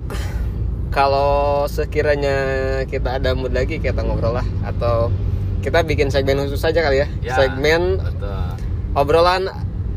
kalau 0.93 1.65
sekiranya 1.69 2.37
kita 2.85 3.17
ada 3.17 3.33
mood 3.33 3.57
lagi 3.57 3.81
kita 3.81 4.05
ngobrol 4.05 4.37
lah. 4.41 4.47
Atau 4.65 5.09
kita 5.61 5.85
bikin 5.85 6.09
segmen 6.09 6.41
khusus 6.41 6.59
saja 6.59 6.81
kali 6.81 7.05
ya, 7.05 7.09
Ya, 7.21 7.35
segmen 7.37 8.01
betul. 8.01 8.45
obrolan 8.93 9.49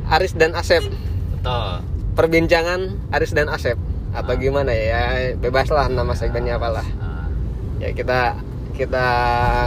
Aris 0.05 0.35
dan 0.35 0.51
Asep. 0.53 0.83
Betul. 1.33 1.81
Perbincangan 2.13 2.99
Aris 3.09 3.31
dan 3.31 3.47
Asep. 3.47 3.79
Atau 4.13 4.37
gimana 4.37 4.69
ya? 4.69 5.33
Bebas 5.35 5.71
lah 5.71 5.89
nama 5.89 6.13
segmennya 6.13 6.61
apalah. 6.61 6.85
Ah, 7.01 7.25
ya 7.81 7.89
kita 7.91 8.37
kita 8.73 9.05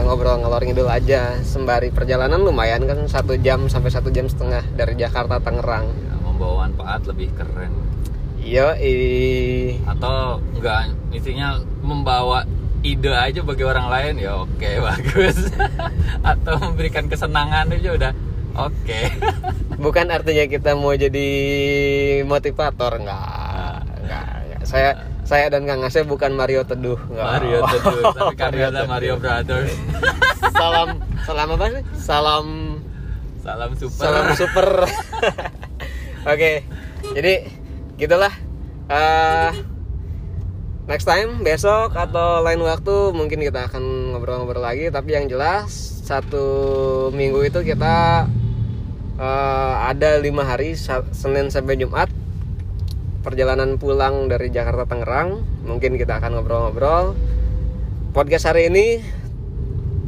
ngobrol 0.06 0.38
ngalor 0.38 0.62
ngidul 0.62 0.86
aja. 0.86 1.34
Sembari 1.42 1.90
perjalanan 1.90 2.38
lumayan 2.38 2.86
kan 2.86 3.02
satu 3.08 3.34
jam 3.36 3.66
sampai 3.66 3.90
satu 3.90 4.12
jam 4.12 4.30
setengah 4.30 4.62
dari 4.76 4.94
Jakarta 4.94 5.42
Tangerang. 5.42 5.90
Ya, 5.90 6.14
membawa 6.22 6.68
manfaat 6.68 7.02
lebih 7.10 7.34
keren. 7.34 7.72
Iya 8.38 8.78
i 8.78 8.94
atau 9.82 10.38
enggak 10.54 10.94
intinya 11.10 11.58
membawa 11.82 12.46
ide 12.86 13.10
aja 13.10 13.40
bagi 13.42 13.64
orang 13.66 13.90
lain 13.90 14.14
ya 14.22 14.38
oke 14.46 14.70
bagus 14.86 15.50
atau 16.22 16.54
memberikan 16.62 17.10
kesenangan 17.10 17.74
aja 17.74 17.90
udah 17.98 18.12
oke 18.54 19.00
bukan 19.84 20.06
artinya 20.08 20.46
kita 20.46 20.78
mau 20.78 20.94
jadi 20.94 21.28
motivator 22.22 23.02
enggak 23.02 23.82
enggak, 24.02 24.26
enggak. 24.46 24.60
saya 24.62 24.90
saya 25.26 25.50
dan 25.50 25.66
Kang 25.66 25.82
Asep 25.82 26.06
bukan 26.06 26.38
Mario 26.38 26.62
Teduh 26.62 26.98
enggak. 27.10 27.26
Mario 27.26 27.58
Teduh 27.74 28.02
tapi 28.14 28.34
kan 28.38 28.50
Mario 28.54 28.66
ada 28.66 28.78
Teduh. 28.78 28.88
Mario 28.88 29.14
Brothers 29.18 29.72
salam 30.54 30.88
salam 31.26 31.48
apa 31.52 31.64
sih 31.68 31.82
salam 31.98 32.46
salam 33.42 33.70
super 33.74 34.02
Salam 34.02 34.26
super. 34.34 34.68
Oke, 36.26 36.66
jadi 37.14 37.46
gitulah. 37.94 38.34
Eh, 38.90 39.50
next 40.86 41.06
time 41.06 41.42
besok 41.42 41.98
atau 41.98 42.42
lain 42.46 42.62
waktu 42.62 43.10
mungkin 43.10 43.42
kita 43.42 43.66
akan 43.70 44.14
ngobrol-ngobrol 44.14 44.62
lagi. 44.62 44.88
Tapi 44.90 45.18
yang 45.18 45.26
jelas 45.26 45.70
satu 46.06 46.46
minggu 47.10 47.42
itu 47.46 47.62
kita 47.66 48.26
eh, 49.18 49.74
ada 49.90 50.18
lima 50.22 50.46
hari 50.46 50.78
Senin 51.12 51.50
sampai 51.50 51.78
Jumat 51.78 52.08
perjalanan 53.26 53.74
pulang 53.76 54.30
dari 54.30 54.48
Jakarta 54.54 54.86
Tangerang. 54.86 55.42
Mungkin 55.66 55.98
kita 55.98 56.22
akan 56.22 56.38
ngobrol-ngobrol. 56.38 57.18
Podcast 58.14 58.48
hari 58.48 58.72
ini 58.72 59.04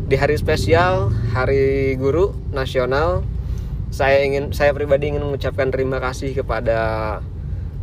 di 0.08 0.16
hari 0.16 0.40
spesial 0.40 1.12
Hari 1.36 1.92
Guru 2.00 2.32
Nasional 2.48 3.20
saya 3.88 4.24
ingin 4.24 4.52
saya 4.56 4.72
pribadi 4.72 5.12
ingin 5.12 5.24
mengucapkan 5.24 5.68
terima 5.68 6.00
kasih 6.00 6.32
kepada 6.36 7.20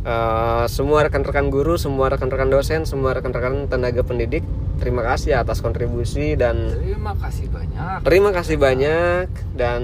eh, 0.06 0.64
semua 0.70 1.02
rekan-rekan 1.02 1.50
guru, 1.50 1.74
semua 1.74 2.06
rekan-rekan 2.08 2.46
dosen, 2.48 2.86
semua 2.86 3.10
rekan-rekan 3.12 3.66
tenaga 3.66 4.06
pendidik. 4.06 4.46
Terima 4.76 5.00
kasih 5.00 5.40
atas 5.40 5.64
kontribusi 5.64 6.36
dan 6.36 6.68
terima 6.68 7.16
kasih 7.16 7.48
banyak 7.48 7.96
terima 8.04 8.28
kasih 8.28 8.56
banyak 8.60 9.24
dan 9.56 9.82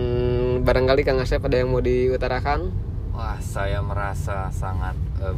barangkali 0.60 1.00
Kang 1.00 1.16
Asep 1.16 1.40
ada 1.40 1.56
yang 1.56 1.72
mau 1.72 1.80
diutarakan. 1.80 2.68
wah 3.08 3.40
saya 3.40 3.80
merasa 3.80 4.52
sangat 4.52 4.92
eh, 5.16 5.32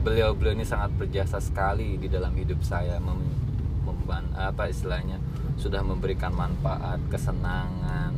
beliau-beliau 0.00 0.56
ini 0.56 0.64
sangat 0.64 0.88
berjasa 0.96 1.36
sekali 1.36 2.00
di 2.00 2.08
dalam 2.08 2.32
hidup 2.32 2.64
saya 2.64 2.96
mem- 2.96 3.32
memban 3.84 4.24
apa 4.36 4.68
istilahnya 4.68 5.20
sudah 5.60 5.84
memberikan 5.84 6.32
manfaat 6.32 6.96
kesenangan 7.12 8.12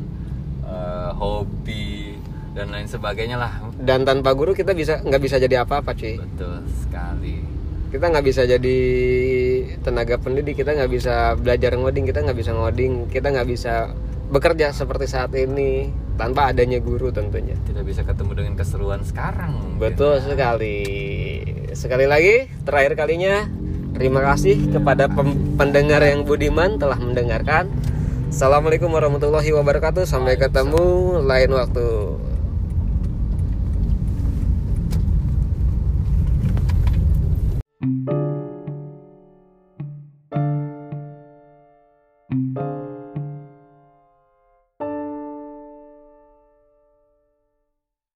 eh, 0.63 1.11
hobi 1.19 2.15
dan 2.57 2.73
lain 2.73 2.89
sebagainya 2.89 3.37
lah 3.37 3.53
Dan 3.77 4.01
tanpa 4.01 4.33
guru 4.33 4.51
kita 4.51 4.73
bisa 4.73 4.97
nggak 4.99 5.21
bisa 5.21 5.37
jadi 5.37 5.61
apa-apa 5.61 5.93
cuy. 5.93 6.17
betul 6.17 6.65
sekali 6.75 7.45
Kita 7.87 8.09
nggak 8.09 8.25
bisa 8.25 8.43
jadi 8.43 8.77
tenaga 9.79 10.17
pendidik, 10.17 10.59
kita 10.59 10.75
nggak 10.75 10.91
bisa 10.91 11.37
belajar 11.37 11.71
ngoding, 11.71 12.03
kita 12.03 12.19
nggak 12.19 12.35
bisa 12.35 12.51
ngoding, 12.51 13.07
kita 13.07 13.31
nggak 13.31 13.47
bisa 13.47 13.95
bekerja 14.27 14.75
seperti 14.75 15.07
saat 15.07 15.31
ini 15.31 15.87
tanpa 16.19 16.51
adanya 16.51 16.83
guru 16.83 17.15
tentunya. 17.15 17.55
tidak 17.63 17.87
bisa 17.87 18.03
ketemu 18.03 18.31
dengan 18.35 18.53
keseruan 18.59 19.07
sekarang. 19.07 19.79
Betul 19.79 20.19
sekali. 20.19 20.83
Sekali 21.71 22.03
lagi, 22.03 22.51
terakhir 22.67 22.99
kalinya, 22.99 23.47
terima 23.95 24.19
kasih 24.25 24.67
kepada 24.67 25.07
pem- 25.07 25.55
pendengar 25.55 26.03
yang 26.03 26.27
budiman 26.27 26.75
telah 26.75 26.99
mendengarkan. 26.99 27.71
Assalamualaikum 28.27 28.91
warahmatullahi 28.91 29.47
wabarakatuh. 29.55 30.03
Sampai 30.03 30.35
ketemu 30.35 30.83
lain 31.23 31.55
waktu. 31.55 31.87